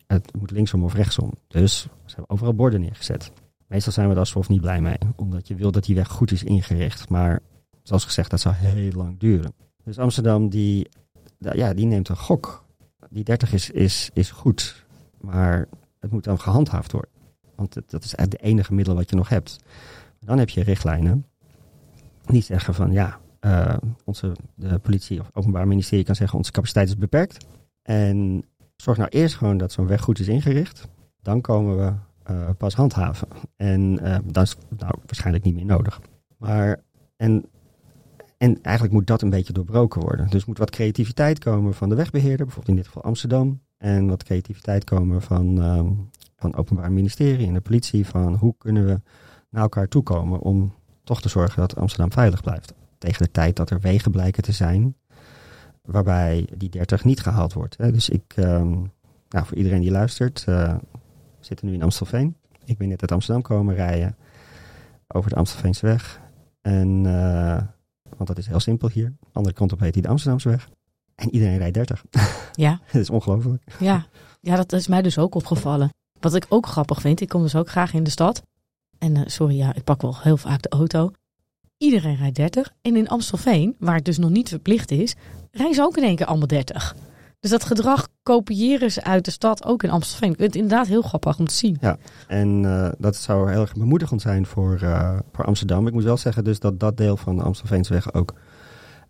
het 0.08 0.32
moet 0.40 0.52
linksom 0.52 0.84
of 0.84 0.94
rechtsom. 0.94 1.34
Dus 1.48 1.82
ze 1.82 2.16
hebben 2.16 2.30
overal 2.30 2.54
borden 2.54 2.82
neergezet. 2.82 3.32
Meestal 3.68 3.94
zijn 3.94 4.10
we 4.10 4.16
daar 4.16 4.28
soms 4.28 4.48
niet 4.48 4.62
blij 4.62 4.82
mee, 4.82 4.98
omdat 5.16 5.48
je 5.48 5.56
wil 5.56 5.72
dat 5.72 5.84
die 5.84 5.96
weg 5.96 6.08
goed 6.08 6.32
is 6.32 6.44
ingericht. 6.44 7.10
Maar 7.10 7.40
zoals 7.84 8.06
gezegd, 8.06 8.30
dat 8.30 8.40
zou 8.40 8.56
heel 8.56 8.92
lang 8.92 9.20
duren. 9.20 9.54
Dus 9.84 10.00
Amsterdam, 10.00 10.50
die, 10.50 10.90
ja, 11.38 11.74
die 11.74 11.86
neemt 11.86 12.10
een 12.10 12.18
gok. 12.18 12.64
Die 13.10 13.24
30 13.24 13.54
is, 13.54 13.70
is, 13.70 14.10
is 14.14 14.32
goed, 14.32 14.86
maar 15.22 15.68
het 16.00 16.12
moet 16.12 16.24
dan 16.24 16.40
gehandhaafd 16.40 16.92
worden. 16.92 17.19
Want 17.60 17.74
dat 17.74 18.04
is 18.04 18.16
eigenlijk 18.16 18.32
het 18.32 18.52
enige 18.52 18.74
middel 18.74 18.96
wat 18.96 19.10
je 19.10 19.16
nog 19.16 19.30
hebt. 19.30 19.60
Dan 20.20 20.38
heb 20.38 20.50
je 20.50 20.64
richtlijnen 20.64 21.26
die 22.26 22.42
zeggen 22.42 22.74
van 22.74 22.92
ja, 22.92 23.20
uh, 23.42 23.78
onze 24.04 24.32
de 24.56 24.80
politie 24.80 25.20
of 25.20 25.30
openbaar 25.34 25.68
ministerie 25.68 26.06
kan 26.06 26.16
zeggen 26.16 26.38
onze 26.38 26.52
capaciteit 26.52 26.88
is 26.88 26.98
beperkt. 26.98 27.46
En 27.82 28.44
zorg 28.76 28.98
nou 28.98 29.10
eerst 29.10 29.36
gewoon 29.36 29.58
dat 29.58 29.72
zo'n 29.72 29.88
weg 29.88 30.02
goed 30.02 30.20
is 30.20 30.28
ingericht. 30.28 30.88
Dan 31.22 31.42
komen 31.42 31.78
we 31.78 31.94
uh, 32.32 32.50
pas 32.58 32.74
handhaven. 32.74 33.28
En 33.56 34.00
uh, 34.04 34.18
dat 34.24 34.44
is 34.44 34.56
nou 34.78 34.94
waarschijnlijk 35.06 35.46
niet 35.46 35.56
meer 35.56 35.66
nodig. 35.66 36.02
Maar 36.38 36.80
en, 37.18 37.46
en 38.38 38.62
eigenlijk 38.62 38.94
moet 38.96 39.08
dat 39.08 39.22
een 39.22 39.30
beetje 39.30 39.54
doorbroken 39.54 40.02
worden. 40.02 40.30
Dus 40.30 40.46
moet 40.46 40.58
wat 40.58 40.70
creativiteit 40.70 41.40
komen 41.40 41.74
van 41.74 41.90
de 41.90 41.96
wegbeheerder, 41.96 42.46
bijvoorbeeld 42.46 42.68
in 42.68 42.76
dit 42.76 42.86
geval 42.86 43.04
Amsterdam. 43.04 43.62
En 43.78 44.08
wat 44.08 44.24
creativiteit 44.24 44.84
komen 44.84 45.22
van, 45.22 45.60
van 46.40 46.50
het 46.50 46.60
Openbaar 46.60 46.92
Ministerie 46.92 47.48
en 47.48 47.54
de 47.54 47.62
politie. 47.62 48.06
Van 48.06 48.36
hoe 48.36 48.56
kunnen 48.58 48.86
we 48.86 49.02
naar 49.50 49.62
elkaar 49.62 49.88
toekomen 49.88 50.40
om 50.40 50.74
toch 51.04 51.22
te 51.22 51.30
zorgen 51.30 51.60
dat 51.60 51.76
Amsterdam 51.76 52.12
veilig 52.12 52.42
blijft. 52.42 52.74
Tegen 52.98 53.24
de 53.24 53.32
tijd 53.32 53.56
dat 53.56 53.70
er 53.70 53.80
wegen 53.80 54.12
blijken 54.12 54.44
te 54.44 54.52
zijn 54.52 54.96
waarbij 55.82 56.48
die 56.58 56.70
30 56.70 57.04
niet 57.04 57.20
gehaald 57.20 57.54
wordt. 57.54 57.78
Hè. 57.78 57.92
Dus 57.92 58.10
ik, 58.10 58.34
um, 58.38 58.92
nou, 59.30 59.46
voor 59.46 59.58
iedereen 59.58 59.82
die 59.82 59.92
luistert, 59.92 60.46
uh, 60.50 60.76
we 60.92 61.46
zitten 61.46 61.68
nu 61.68 61.74
in 61.74 61.84
Amstelveen. 61.84 62.36
Ik 62.66 62.78
ben 62.78 62.88
net 62.88 63.02
uit 63.02 63.12
Amsterdam 63.12 63.44
komen 63.44 63.76
rijden 63.76 64.16
over 65.08 65.30
de 65.30 65.36
Amstelveenseweg. 65.36 66.20
En, 66.62 67.04
uh, 67.06 67.62
want 68.18 68.28
dat 68.28 68.38
is 68.38 68.48
heel 68.48 68.60
simpel 68.60 68.90
hier. 68.90 69.14
Andere 69.32 69.56
kant 69.56 69.72
op 69.72 69.80
heet 69.80 69.94
die 69.94 70.02
de 70.02 70.08
Amsterdamseweg. 70.08 70.70
En 71.16 71.34
iedereen 71.34 71.58
rijdt 71.58 71.74
30. 71.74 72.06
Ja. 72.52 72.80
dat 72.92 73.02
is 73.02 73.10
ongelooflijk. 73.10 73.64
Ja. 73.80 74.06
ja, 74.42 74.56
dat 74.56 74.74
is 74.74 74.88
mij 74.88 75.02
dus 75.02 75.18
ook 75.18 75.36
opgevallen. 75.36 75.90
Wat 76.20 76.36
ik 76.36 76.46
ook 76.50 76.66
grappig 76.66 77.02
vind, 77.02 77.22
ik 77.22 77.30
kom 77.30 77.42
dus 77.42 77.56
ook 77.56 77.70
graag 77.70 77.94
in 77.94 78.04
de 78.04 78.10
stad. 78.10 78.42
En 78.98 79.16
uh, 79.16 79.22
sorry, 79.26 79.58
ja, 79.58 79.76
ik 79.76 79.84
pak 79.84 80.02
wel 80.02 80.18
heel 80.22 80.38
vaak 80.38 80.62
de 80.62 80.70
auto. 80.70 81.12
Iedereen 81.78 82.16
rijdt 82.16 82.36
30. 82.36 82.72
En 82.82 82.96
in 82.96 83.08
Amstelveen, 83.08 83.76
waar 83.80 83.96
het 83.96 84.06
dus 84.06 84.18
nog 84.18 84.30
niet 84.30 84.50
verplicht 84.50 84.92
is, 84.92 85.16
rijden 85.52 85.76
ze 85.76 85.82
ook 85.82 85.98
in 85.98 86.04
één 86.04 86.16
keer 86.16 86.26
allemaal 86.26 86.48
30. 86.48 86.96
Dus 87.40 87.52
dat 87.52 87.64
gedrag 87.64 88.08
kopiëren 88.24 88.92
ze 88.92 89.04
uit 89.04 89.26
de 89.26 89.32
stad 89.32 89.66
ook 89.66 89.84
in 89.84 89.90
Amstelveen. 89.90 90.32
Ik 90.32 90.38
vind 90.38 90.54
het 90.54 90.62
inderdaad 90.62 90.88
heel 90.88 91.02
grappig 91.02 91.40
om 91.40 91.48
te 91.48 91.54
zien. 91.54 91.78
Ja, 91.82 91.98
en 92.28 92.64
uh, 92.64 92.90
dat 92.98 93.16
zou 93.16 93.52
heel 93.52 93.62
erg 93.62 93.74
bemoedigend 93.74 94.22
zijn 94.22 94.46
voor, 94.46 94.80
uh, 94.84 95.20
voor 95.32 95.46
Amsterdam. 95.46 95.88
Ik 95.88 95.94
moet 95.94 96.04
wel 96.04 96.18
zeggen 96.18 96.44
dus 96.44 96.60
dat 96.60 96.80
dat 96.80 96.98
deel 96.98 97.18
van 97.18 97.36
de 97.36 97.44
Amstelveensweg 97.44 98.14
ook 98.14 98.34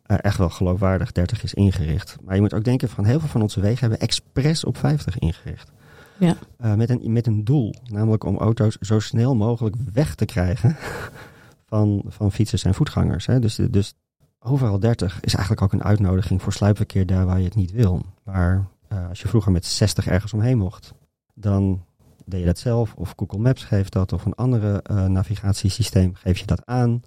echt 0.05 0.37
wel 0.37 0.49
geloofwaardig 0.49 1.11
30 1.11 1.43
is 1.43 1.53
ingericht. 1.53 2.17
Maar 2.23 2.35
je 2.35 2.41
moet 2.41 2.53
ook 2.53 2.63
denken 2.63 2.89
van 2.89 3.05
heel 3.05 3.19
veel 3.19 3.29
van 3.29 3.41
onze 3.41 3.59
wegen 3.59 3.79
hebben 3.79 3.99
expres 3.99 4.63
op 4.63 4.77
50 4.77 5.19
ingericht. 5.19 5.71
Ja. 6.19 6.35
Uh, 6.61 6.73
met, 6.73 6.89
een, 6.89 7.11
met 7.11 7.27
een 7.27 7.43
doel, 7.43 7.75
namelijk 7.83 8.23
om 8.23 8.37
auto's 8.37 8.77
zo 8.77 8.99
snel 8.99 9.35
mogelijk 9.35 9.75
weg 9.93 10.15
te 10.15 10.25
krijgen 10.25 10.75
van, 11.69 12.03
van 12.07 12.31
fietsers 12.31 12.63
en 12.63 12.73
voetgangers. 12.73 13.25
Hè. 13.25 13.39
Dus, 13.39 13.55
dus 13.55 13.93
overal 14.39 14.79
30 14.79 15.19
is 15.21 15.33
eigenlijk 15.33 15.63
ook 15.63 15.73
een 15.73 15.87
uitnodiging 15.87 16.41
voor 16.41 16.53
sluipverkeer 16.53 17.05
daar 17.05 17.25
waar 17.25 17.37
je 17.37 17.45
het 17.45 17.55
niet 17.55 17.71
wil. 17.71 18.05
Maar 18.23 18.67
uh, 18.93 19.09
als 19.09 19.21
je 19.21 19.27
vroeger 19.27 19.51
met 19.51 19.65
60 19.65 20.07
ergens 20.07 20.33
omheen 20.33 20.57
mocht, 20.57 20.93
dan 21.33 21.83
deed 22.25 22.39
je 22.39 22.45
dat 22.45 22.59
zelf. 22.59 22.93
Of 22.95 23.13
Google 23.15 23.39
Maps 23.39 23.63
geeft 23.63 23.93
dat, 23.93 24.13
of 24.13 24.25
een 24.25 24.35
andere 24.35 24.83
uh, 24.91 25.05
navigatiesysteem 25.05 26.15
geef 26.15 26.37
je 26.37 26.45
dat 26.45 26.65
aan. 26.65 27.03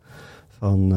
Van, 0.48 0.88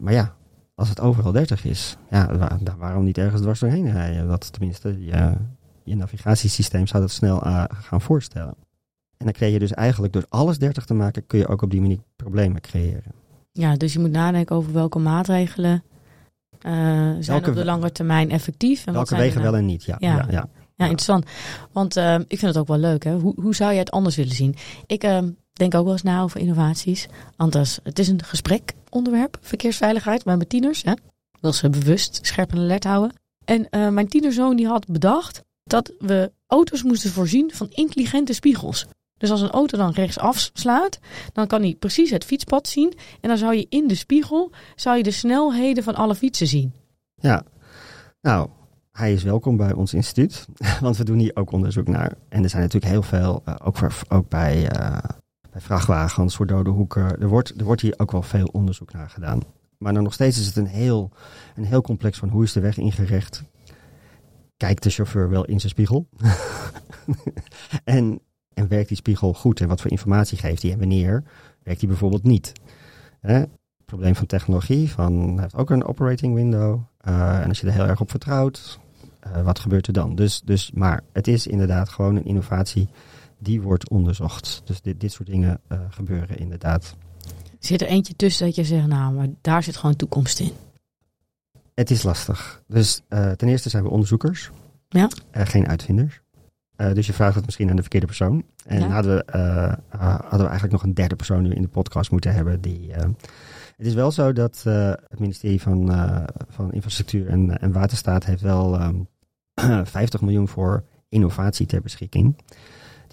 maar 0.00 0.12
ja, 0.12 0.34
als 0.74 0.88
het 0.88 1.00
overal 1.00 1.32
30 1.32 1.64
is, 1.64 1.96
ja, 2.10 2.36
waar, 2.36 2.58
waarom 2.78 3.04
niet 3.04 3.18
ergens 3.18 3.40
dwars 3.40 3.60
doorheen 3.60 3.90
rijden? 3.92 4.28
Dat 4.28 4.52
tenminste, 4.52 5.04
ja, 5.04 5.36
je 5.84 5.96
navigatiesysteem 5.96 6.86
zou 6.86 7.02
dat 7.02 7.10
snel 7.12 7.46
uh, 7.46 7.64
gaan 7.68 8.00
voorstellen. 8.00 8.54
En 9.16 9.24
dan 9.24 9.32
creëer 9.32 9.52
je 9.52 9.58
dus 9.58 9.72
eigenlijk 9.72 10.12
door 10.12 10.24
alles 10.28 10.58
30 10.58 10.84
te 10.84 10.94
maken, 10.94 11.26
kun 11.26 11.38
je 11.38 11.46
ook 11.48 11.62
op 11.62 11.70
die 11.70 11.80
manier 11.80 11.98
problemen 12.16 12.60
creëren. 12.60 13.12
Ja, 13.52 13.76
dus 13.76 13.92
je 13.92 13.98
moet 13.98 14.10
nadenken 14.10 14.56
over 14.56 14.72
welke 14.72 14.98
maatregelen 14.98 15.82
Eh, 16.60 16.72
zijn 16.72 17.24
Welke 17.24 17.50
op 17.50 17.56
de 17.56 17.64
lange 17.64 17.92
termijn 17.92 18.30
effectief? 18.30 18.78
En 18.78 18.84
wat 18.84 18.94
Welke 18.94 19.08
zijn 19.08 19.20
wegen 19.20 19.38
nou- 19.40 19.50
wel 19.50 19.60
en 19.60 19.66
niet? 19.66 19.84
Ja, 19.84 19.96
Ja. 19.98 20.14
ja. 20.16 20.26
ja, 20.30 20.48
Ja, 20.76 20.84
interessant. 20.84 21.24
Want 21.72 21.96
eh, 21.96 22.14
ik 22.14 22.38
vind 22.38 22.42
het 22.42 22.56
ook 22.58 22.66
wel 22.68 22.78
leuk. 22.78 23.04
Hè? 23.04 23.14
Hoe, 23.18 23.32
hoe 23.40 23.54
zou 23.54 23.72
je 23.72 23.78
het 23.78 23.90
anders 23.90 24.16
willen 24.16 24.34
zien? 24.34 24.54
Ik 24.86 25.02
eh, 25.02 25.18
denk 25.52 25.74
ook 25.74 25.84
wel 25.84 25.92
eens 25.92 26.02
na 26.02 26.22
over 26.22 26.40
innovaties. 26.40 27.06
Anders, 27.36 27.78
het 27.82 27.98
is 27.98 28.08
een 28.08 28.22
gesprekonderwerp, 28.24 29.36
verkeersveiligheid, 29.40 30.24
bij 30.24 30.36
mijn 30.36 30.48
tieners. 30.48 30.82
Hè? 30.82 30.92
Wil 31.40 31.52
ze 31.52 31.70
bewust 31.70 32.18
scherp 32.22 32.52
en 32.52 32.58
alert 32.58 32.84
houden. 32.84 33.16
En 33.44 33.68
eh, 33.70 33.88
mijn 33.88 34.08
tienerzoon 34.08 34.56
die 34.56 34.66
had 34.66 34.86
bedacht 34.86 35.42
dat 35.64 35.92
we 35.98 36.32
auto's 36.46 36.82
moesten 36.82 37.10
voorzien 37.10 37.50
van 37.54 37.70
intelligente 37.70 38.32
spiegels. 38.32 38.86
Dus 39.16 39.30
als 39.30 39.40
een 39.40 39.50
auto 39.50 39.78
dan 39.78 39.92
rechtsaf 39.92 40.50
slaat, 40.52 40.98
dan 41.32 41.46
kan 41.46 41.60
hij 41.60 41.76
precies 41.78 42.10
het 42.10 42.24
fietspad 42.24 42.68
zien. 42.68 42.92
En 43.20 43.28
dan 43.28 43.38
zou 43.38 43.54
je 43.54 43.66
in 43.68 43.88
de 43.88 43.94
spiegel 43.94 44.52
zou 44.74 44.96
je 44.96 45.02
de 45.02 45.10
snelheden 45.10 45.84
van 45.84 45.94
alle 45.94 46.14
fietsen 46.14 46.46
zien. 46.46 46.72
Ja. 47.14 47.42
Nou, 48.20 48.48
hij 48.92 49.12
is 49.12 49.22
welkom 49.22 49.56
bij 49.56 49.72
ons 49.72 49.94
instituut, 49.94 50.46
want 50.80 50.96
we 50.96 51.04
doen 51.04 51.18
hier 51.18 51.36
ook 51.36 51.52
onderzoek 51.52 51.88
naar. 51.88 52.12
En 52.28 52.42
er 52.42 52.48
zijn 52.48 52.62
natuurlijk 52.62 52.92
heel 52.92 53.02
veel, 53.02 53.42
eh, 53.44 53.54
ook, 53.64 53.76
ook 54.08 54.28
bij, 54.28 54.68
eh, 54.68 54.98
bij 55.50 55.60
vrachtwagens, 55.60 56.36
voor 56.36 56.46
dode 56.46 56.70
hoeken. 56.70 57.20
Er 57.20 57.28
wordt, 57.28 57.54
er 57.58 57.64
wordt 57.64 57.80
hier 57.80 57.94
ook 57.96 58.12
wel 58.12 58.22
veel 58.22 58.48
onderzoek 58.52 58.92
naar 58.92 59.10
gedaan. 59.10 59.40
Maar 59.78 59.94
dan 59.94 60.02
nog 60.02 60.12
steeds 60.12 60.38
is 60.38 60.46
het 60.46 60.56
een 60.56 60.66
heel, 60.66 61.10
een 61.54 61.64
heel 61.64 61.82
complex 61.82 62.18
van 62.18 62.28
hoe 62.28 62.42
is 62.42 62.52
de 62.52 62.60
weg 62.60 62.78
ingericht. 62.78 63.42
Kijkt 64.64 64.82
de 64.82 64.90
chauffeur 64.90 65.28
wel 65.28 65.44
in 65.44 65.60
zijn 65.60 65.72
spiegel? 65.72 66.08
en, 67.84 68.20
en 68.54 68.68
werkt 68.68 68.88
die 68.88 68.96
spiegel 68.96 69.34
goed? 69.34 69.60
En 69.60 69.68
wat 69.68 69.80
voor 69.80 69.90
informatie 69.90 70.38
geeft 70.38 70.62
hij? 70.62 70.72
En 70.72 70.78
wanneer 70.78 71.22
werkt 71.62 71.80
die 71.80 71.88
bijvoorbeeld 71.88 72.22
niet? 72.22 72.52
Hè? 73.20 73.44
probleem 73.84 74.14
van 74.14 74.26
technologie. 74.26 74.90
Van, 74.90 75.32
hij 75.32 75.42
heeft 75.42 75.56
ook 75.56 75.70
een 75.70 75.84
operating 75.84 76.34
window. 76.34 76.80
Eh, 76.98 77.40
en 77.40 77.48
als 77.48 77.60
je 77.60 77.66
er 77.66 77.72
heel 77.72 77.86
erg 77.86 78.00
op 78.00 78.10
vertrouwt, 78.10 78.78
eh, 79.20 79.42
wat 79.42 79.58
gebeurt 79.58 79.86
er 79.86 79.92
dan? 79.92 80.14
Dus, 80.14 80.40
dus, 80.44 80.70
maar 80.72 81.02
het 81.12 81.28
is 81.28 81.46
inderdaad 81.46 81.88
gewoon 81.88 82.16
een 82.16 82.24
innovatie 82.24 82.88
die 83.38 83.60
wordt 83.60 83.90
onderzocht. 83.90 84.62
Dus 84.64 84.80
dit, 84.80 85.00
dit 85.00 85.12
soort 85.12 85.28
dingen 85.28 85.60
eh, 85.68 85.78
gebeuren 85.90 86.38
inderdaad. 86.38 86.96
Zit 87.58 87.80
er 87.80 87.88
eentje 87.88 88.16
tussen 88.16 88.46
dat 88.46 88.54
je 88.54 88.64
zegt, 88.64 88.86
nou, 88.86 89.14
maar 89.14 89.28
daar 89.40 89.62
zit 89.62 89.76
gewoon 89.76 89.96
toekomst 89.96 90.40
in. 90.40 90.52
Het 91.74 91.90
is 91.90 92.02
lastig. 92.02 92.62
Dus 92.66 93.02
eh, 93.08 93.30
ten 93.30 93.48
eerste 93.48 93.68
zijn 93.68 93.82
we 93.82 93.88
onderzoekers, 93.90 94.50
Ja. 94.88 95.08
eh, 95.30 95.46
geen 95.46 95.68
uitvinders. 95.68 96.20
Eh, 96.76 96.92
dus 96.92 97.06
je 97.06 97.12
vraagt 97.12 97.34
het 97.34 97.44
misschien 97.44 97.70
aan 97.70 97.76
de 97.76 97.82
verkeerde 97.82 98.06
persoon. 98.06 98.44
En 98.66 98.80
Ja. 98.80 98.88
hadden, 98.88 99.16
we, 99.16 99.22
eh, 99.32 99.74
hadden 100.20 100.38
we 100.38 100.44
eigenlijk 100.44 100.72
nog 100.72 100.82
een 100.82 100.94
derde 100.94 101.16
persoon 101.16 101.42
nu 101.42 101.50
in 101.52 101.62
de 101.62 101.68
podcast 101.68 102.10
moeten 102.10 102.34
hebben. 102.34 102.60
Die, 102.60 102.92
het 103.76 103.86
is 103.86 103.94
wel 103.94 104.10
zo 104.10 104.32
dat 104.32 104.62
het 105.08 105.18
ministerie 105.18 105.60
van, 105.60 105.90
van 106.48 106.72
Infrastructuur 106.72 107.28
en, 107.28 107.58
en 107.60 107.72
Waterstaat 107.72 108.24
heeft 108.24 108.42
wel 108.42 108.78
ehm 108.78 109.84
50 109.84 110.20
miljoen 110.20 110.48
voor 110.48 110.84
innovatie 111.08 111.66
ter 111.66 111.80
beschikking. 111.82 112.36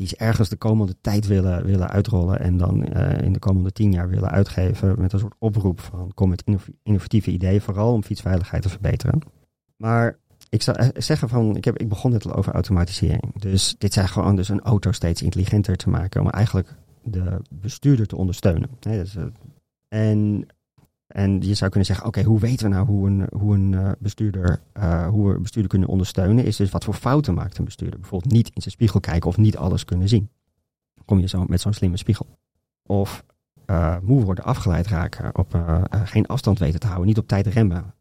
Die 0.01 0.09
ze 0.09 0.15
ergens 0.15 0.49
de 0.49 0.55
komende 0.55 0.95
tijd 1.01 1.27
willen, 1.27 1.65
willen 1.65 1.89
uitrollen 1.89 2.39
en 2.39 2.57
dan 2.57 2.83
eh, 2.83 3.25
in 3.25 3.33
de 3.33 3.39
komende 3.39 3.71
tien 3.71 3.91
jaar 3.91 4.09
willen 4.09 4.29
uitgeven 4.29 4.95
met 5.01 5.13
een 5.13 5.19
soort 5.19 5.35
oproep 5.37 5.79
van 5.79 6.11
kom 6.13 6.29
met 6.29 6.41
innov- 6.45 6.67
innovatieve 6.83 7.31
ideeën, 7.31 7.61
vooral 7.61 7.93
om 7.93 8.03
fietsveiligheid 8.03 8.61
te 8.61 8.69
verbeteren. 8.69 9.21
Maar 9.77 10.17
ik 10.49 10.61
zou 10.61 10.77
eh, 10.77 10.87
zeggen 10.93 11.29
van, 11.29 11.55
ik, 11.55 11.65
heb, 11.65 11.77
ik 11.77 11.89
begon 11.89 12.11
net 12.11 12.25
al 12.25 12.35
over 12.35 12.53
automatisering. 12.53 13.41
Dus 13.41 13.75
dit 13.77 13.93
zijn 13.93 14.07
gewoon 14.07 14.35
dus 14.35 14.49
een 14.49 14.61
auto 14.61 14.91
steeds 14.91 15.21
intelligenter 15.21 15.75
te 15.75 15.89
maken 15.89 16.21
om 16.21 16.29
eigenlijk 16.29 16.75
de 17.03 17.41
bestuurder 17.49 18.07
te 18.07 18.15
ondersteunen. 18.15 18.69
Dus, 18.79 19.15
eh, 19.15 19.23
en, 19.87 20.47
en 21.11 21.41
je 21.41 21.53
zou 21.53 21.69
kunnen 21.69 21.85
zeggen, 21.85 22.07
oké, 22.07 22.23
hoe 22.23 22.39
weten 22.39 22.69
we 22.69 22.75
nou 22.75 22.85
hoe 22.85 23.07
een, 23.07 23.27
hoe 23.31 23.55
een 23.55 23.73
eh, 23.73 23.91
bestuurder, 23.99 24.61
eh, 24.73 25.07
hoe 25.07 25.33
we 25.33 25.39
bestuurder 25.39 25.71
kunnen 25.71 25.89
ondersteunen? 25.89 26.45
Is 26.45 26.55
dus 26.55 26.71
wat 26.71 26.83
voor 26.83 26.93
fouten 26.93 27.33
maakt 27.33 27.57
een 27.57 27.65
bestuurder? 27.65 27.99
Bijvoorbeeld 27.99 28.33
niet 28.33 28.51
in 28.53 28.61
zijn 28.61 28.73
spiegel 28.73 28.99
kijken 28.99 29.29
of 29.29 29.37
niet 29.37 29.57
alles 29.57 29.85
kunnen 29.85 30.09
zien. 30.09 30.29
Kom 31.05 31.19
je 31.19 31.27
zo 31.27 31.45
met 31.47 31.61
zo'n 31.61 31.73
slimme 31.73 31.97
spiegel. 31.97 32.25
Of 32.83 33.23
eh, 33.65 33.97
moe 34.01 34.23
worden, 34.23 34.43
afgeleid 34.43 34.87
raken, 34.87 35.37
op 35.37 35.63
geen 35.91 36.25
afstand 36.25 36.59
weten 36.59 36.79
te 36.79 36.87
houden, 36.87 37.07
niet 37.07 37.17
op 37.17 37.27
tijd 37.27 37.47
remmen. 37.47 37.93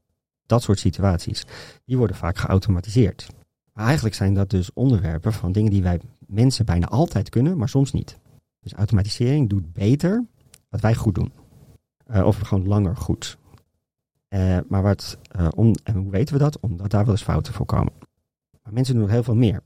Dat 0.47 0.63
soort 0.63 0.79
situaties, 0.79 1.45
die 1.85 1.97
worden 1.97 2.17
vaak 2.17 2.39
geautomatiseerd. 2.39 3.29
Eigenlijk 3.75 4.15
zijn 4.15 4.35
dat 4.35 4.51
dus 4.51 4.73
onderwerpen 4.73 5.33
van 5.33 5.53
dingen 5.53 5.71
die 5.71 5.83
wij 5.83 6.01
mensen 6.27 6.65
bijna 6.65 6.87
altijd 6.87 7.29
kunnen, 7.29 7.59
maar 7.59 7.69
soms 7.69 7.93
niet. 7.93 8.19
Dus 8.61 8.73
automatisering 8.73 9.49
doet 9.49 9.73
beter 9.73 10.25
wat 10.69 10.81
wij 10.81 10.95
goed 10.95 11.15
doen. 11.15 11.33
Eh, 12.11 12.27
of 12.27 12.39
gewoon 12.39 12.67
langer 12.67 12.97
goed. 12.97 13.39
Eh, 14.29 14.59
maar 14.69 14.83
wat, 14.83 15.19
eh, 15.31 15.49
om, 15.55 15.75
en 15.85 15.95
hoe 15.95 16.11
weten 16.11 16.35
we 16.35 16.41
dat? 16.41 16.61
Omdat 16.61 16.91
daar 16.91 17.05
wel 17.05 17.15
eens 17.15 17.23
fouten 17.23 17.53
voorkomen. 17.53 17.93
Maar 18.63 18.73
mensen 18.73 18.95
doen 18.95 19.09
heel 19.09 19.23
veel 19.23 19.35
meer. 19.35 19.63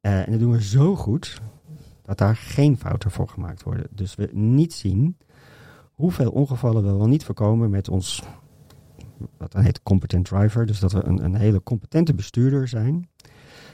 En 0.00 0.30
dat 0.30 0.40
doen 0.40 0.52
we 0.52 0.62
zo 0.62 0.96
goed 0.96 1.40
dat 2.02 2.18
daar 2.18 2.36
geen 2.36 2.76
fouten 2.76 3.10
voor 3.10 3.28
gemaakt 3.28 3.62
worden. 3.62 3.86
Dus 3.90 4.14
we 4.14 4.28
niet 4.32 4.72
zien 4.72 5.16
hoeveel 5.92 6.30
ongevallen 6.30 6.84
we 6.84 6.92
wel 6.92 7.08
niet 7.08 7.24
voorkomen 7.24 7.70
met 7.70 7.88
ons, 7.88 8.22
wat 9.36 9.52
dan 9.52 9.62
heet 9.62 9.82
competent 9.82 10.24
driver. 10.24 10.66
Dus 10.66 10.80
dat 10.80 10.92
we 10.92 11.04
een, 11.04 11.24
een 11.24 11.34
hele 11.34 11.62
competente 11.62 12.14
bestuurder 12.14 12.68
zijn. 12.68 13.08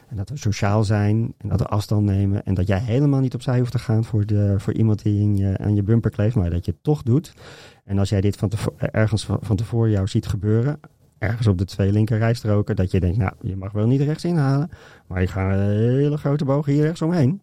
En 0.09 0.17
dat 0.17 0.29
we 0.29 0.37
sociaal 0.37 0.85
zijn 0.85 1.35
en 1.39 1.49
dat 1.49 1.61
we 1.61 1.67
afstand 1.67 2.05
nemen. 2.05 2.45
En 2.45 2.55
dat 2.55 2.67
jij 2.67 2.79
helemaal 2.79 3.21
niet 3.21 3.35
opzij 3.35 3.59
hoeft 3.59 3.73
te 3.73 3.79
gaan 3.79 4.05
voor, 4.05 4.27
de, 4.27 4.55
voor 4.59 4.73
iemand 4.73 5.03
die 5.03 5.21
in 5.21 5.37
je, 5.37 5.59
aan 5.59 5.75
je 5.75 5.83
bumper 5.83 6.11
kleeft, 6.11 6.37
maar 6.37 6.51
dat 6.51 6.65
je 6.65 6.71
het 6.71 6.83
toch 6.83 7.03
doet. 7.03 7.35
En 7.85 7.99
als 7.99 8.09
jij 8.09 8.21
dit 8.21 8.37
van 8.37 8.49
tevo- 8.49 8.75
ergens 8.77 9.25
van, 9.25 9.57
tevoren 9.57 9.91
jou 9.91 10.07
ziet 10.07 10.27
gebeuren, 10.27 10.81
ergens 11.19 11.47
op 11.47 11.59
de 11.59 11.65
twee 11.65 11.93
linker 11.93 12.19
rijstroken, 12.19 12.77
dat 12.77 12.91
je 12.91 13.01
denkt, 13.01 13.17
nou, 13.17 13.33
je 13.41 13.57
mag 13.57 13.73
wel 13.73 13.87
niet 13.87 14.01
rechts 14.01 14.25
inhalen, 14.25 14.71
maar 15.07 15.21
je 15.21 15.27
gaat 15.27 15.53
een 15.53 15.71
hele 15.71 16.17
grote 16.17 16.45
boog 16.45 16.67
hier 16.67 16.83
rechts 16.83 17.03
omheen. 17.03 17.41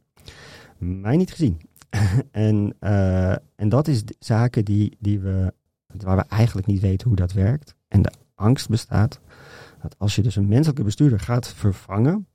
Mij 0.77 1.17
niet 1.17 1.31
gezien. 1.31 1.61
en, 2.31 2.75
eh, 2.79 3.31
en 3.31 3.69
dat 3.69 3.87
is 3.87 4.03
zaken 4.19 4.65
die, 4.65 4.97
die 4.99 5.19
we, 5.19 5.53
waar 5.97 6.17
we 6.17 6.23
eigenlijk 6.27 6.67
niet 6.67 6.81
weten 6.81 7.07
hoe 7.07 7.17
dat 7.17 7.33
werkt. 7.33 7.75
En 7.87 8.01
de 8.01 8.11
angst 8.35 8.69
bestaat 8.69 9.19
dat 9.81 9.95
als 9.97 10.15
je 10.15 10.21
dus 10.21 10.35
een 10.35 10.47
menselijke 10.47 10.83
bestuurder 10.83 11.19
gaat 11.19 11.47
vervangen, 11.47 12.27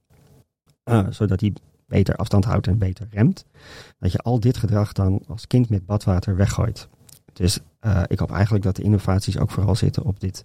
eh, 0.88 1.06
zodat 1.10 1.40
hij 1.40 1.52
beter 1.86 2.16
afstand 2.16 2.44
houdt 2.44 2.66
en 2.66 2.78
beter 2.78 3.08
remt, 3.10 3.44
dat 3.98 4.12
je 4.12 4.18
al 4.18 4.40
dit 4.40 4.56
gedrag 4.56 4.92
dan 4.92 5.22
als 5.26 5.46
kind 5.46 5.68
met 5.68 5.86
badwater 5.86 6.36
weggooit. 6.36 6.88
Dus 7.32 7.58
eh, 7.80 8.02
ik 8.06 8.18
hoop 8.18 8.30
eigenlijk 8.30 8.64
dat 8.64 8.76
de 8.76 8.82
innovaties 8.82 9.38
ook 9.38 9.50
vooral 9.50 9.74
zitten 9.74 10.04
op 10.04 10.20
dit. 10.20 10.44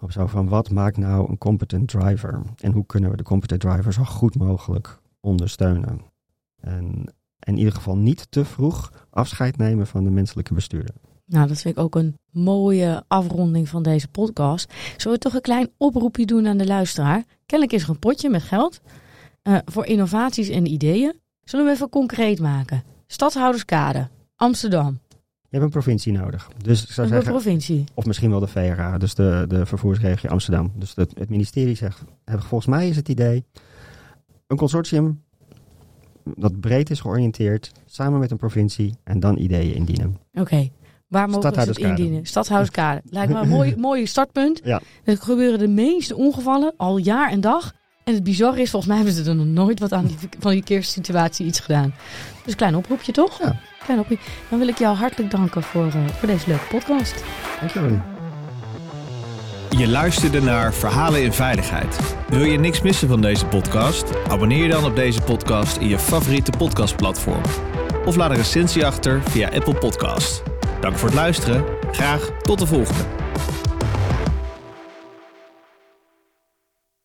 Op 0.00 0.12
zo 0.12 0.26
van 0.26 0.48
wat 0.48 0.70
maakt 0.70 0.96
nou 0.96 1.30
een 1.30 1.38
competent 1.38 1.88
driver? 1.88 2.40
En 2.60 2.72
hoe 2.72 2.86
kunnen 2.86 3.10
we 3.10 3.16
de 3.16 3.22
competent 3.22 3.60
driver 3.60 3.92
zo 3.92 4.04
goed 4.04 4.36
mogelijk 4.36 4.98
ondersteunen? 5.20 6.00
En 6.60 7.04
in 7.38 7.56
ieder 7.56 7.72
geval 7.72 7.96
niet 7.96 8.26
te 8.30 8.44
vroeg 8.44 8.92
afscheid 9.10 9.56
nemen 9.56 9.86
van 9.86 10.04
de 10.04 10.10
menselijke 10.10 10.54
bestuurder. 10.54 10.94
Nou, 11.26 11.48
dat 11.48 11.60
vind 11.60 11.76
ik 11.76 11.82
ook 11.82 11.94
een 11.94 12.18
mooie 12.30 13.04
afronding 13.08 13.68
van 13.68 13.82
deze 13.82 14.08
podcast. 14.08 14.72
Zullen 14.96 15.16
we 15.16 15.22
toch 15.22 15.34
een 15.34 15.40
klein 15.40 15.70
oproepje 15.76 16.26
doen 16.26 16.46
aan 16.46 16.56
de 16.56 16.66
luisteraar? 16.66 17.24
Kennelijk 17.46 17.76
is 17.76 17.82
er 17.82 17.90
een 17.90 17.98
potje 17.98 18.30
met 18.30 18.42
geld 18.42 18.80
eh, 19.42 19.56
voor 19.64 19.86
innovaties 19.86 20.48
en 20.48 20.66
ideeën. 20.66 21.20
Zullen 21.44 21.66
we 21.66 21.72
even 21.72 21.88
concreet 21.88 22.40
maken? 22.40 22.82
Stadhouderskade, 23.06 24.08
Amsterdam, 24.36 24.98
Je 25.08 25.48
hebt 25.50 25.64
een 25.64 25.70
provincie 25.70 26.12
nodig. 26.12 26.48
Dus 26.62 26.82
ik 26.82 26.90
zou 26.90 27.06
een 27.06 27.12
zeggen, 27.12 27.32
provincie. 27.32 27.84
of 27.94 28.04
misschien 28.06 28.30
wel 28.30 28.40
de 28.40 28.46
VRA, 28.46 28.98
dus 28.98 29.14
de, 29.14 29.44
de 29.48 29.66
vervoersregio 29.66 30.30
Amsterdam. 30.30 30.72
Dus 30.74 30.92
het, 30.94 31.12
het 31.18 31.28
ministerie 31.28 31.74
zegt, 31.74 32.02
volgens 32.24 32.66
mij 32.66 32.88
is 32.88 32.96
het 32.96 33.08
idee, 33.08 33.44
een 34.46 34.56
consortium 34.56 35.22
dat 36.24 36.60
breed 36.60 36.90
is 36.90 37.00
georiënteerd, 37.00 37.72
samen 37.86 38.20
met 38.20 38.30
een 38.30 38.36
provincie 38.36 38.94
en 39.04 39.20
dan 39.20 39.38
ideeën 39.38 39.74
indienen. 39.74 40.18
Oké, 40.32 40.70
waar 41.08 41.28
mogen 41.28 41.54
ze 41.54 41.60
het 41.60 41.78
indienen? 41.78 42.26
Stadhouderskade. 42.26 43.02
Lijkt 43.04 43.32
me 43.32 43.38
een 43.40 43.48
mooi, 43.58 43.76
mooi 43.76 44.06
startpunt. 44.06 44.60
Ja. 44.64 44.80
Er 45.04 45.16
gebeuren 45.16 45.58
de 45.58 45.68
meeste 45.68 46.16
ongevallen, 46.16 46.74
al 46.76 46.96
jaar 46.96 47.30
en 47.30 47.40
dag. 47.40 47.74
En 48.04 48.14
het 48.14 48.24
bizarre 48.24 48.60
is, 48.60 48.70
volgens 48.70 48.92
mij 48.92 49.02
hebben 49.04 49.24
ze 49.24 49.30
er 49.30 49.36
nog 49.36 49.46
nooit 49.46 49.80
wat 49.80 49.92
aan 49.92 50.06
die, 50.06 50.16
van 50.38 50.52
die 50.52 50.62
keersituatie 50.62 51.46
iets 51.46 51.60
gedaan. 51.60 51.94
Dus 52.44 52.54
klein 52.54 52.76
oproepje 52.76 53.12
toch? 53.12 53.38
Ja. 53.42 53.60
Klein 53.84 54.00
oproepje. 54.00 54.24
Dan 54.48 54.58
wil 54.58 54.68
ik 54.68 54.78
jou 54.78 54.96
hartelijk 54.96 55.30
danken 55.30 55.62
voor, 55.62 55.86
eh, 55.86 56.08
voor 56.08 56.28
deze 56.28 56.48
leuke 56.48 56.64
podcast. 56.70 57.24
Dankjewel. 57.60 58.00
Je 59.76 59.88
luisterde 59.88 60.42
naar 60.42 60.74
Verhalen 60.74 61.22
in 61.22 61.32
Veiligheid. 61.32 61.98
Wil 62.28 62.44
je 62.44 62.58
niks 62.58 62.82
missen 62.82 63.08
van 63.08 63.20
deze 63.20 63.46
podcast? 63.46 64.04
Abonneer 64.28 64.62
je 64.62 64.70
dan 64.70 64.84
op 64.84 64.96
deze 64.96 65.20
podcast 65.20 65.76
in 65.76 65.88
je 65.88 65.98
favoriete 65.98 66.52
podcastplatform. 66.58 67.42
Of 68.04 68.16
laat 68.16 68.30
een 68.30 68.36
recensie 68.36 68.86
achter 68.86 69.22
via 69.22 69.48
Apple 69.48 69.74
Podcast. 69.74 70.42
Dank 70.80 70.96
voor 70.96 71.08
het 71.08 71.18
luisteren. 71.18 71.64
Graag 71.92 72.30
tot 72.42 72.58
de 72.58 72.66
volgende. 72.66 73.21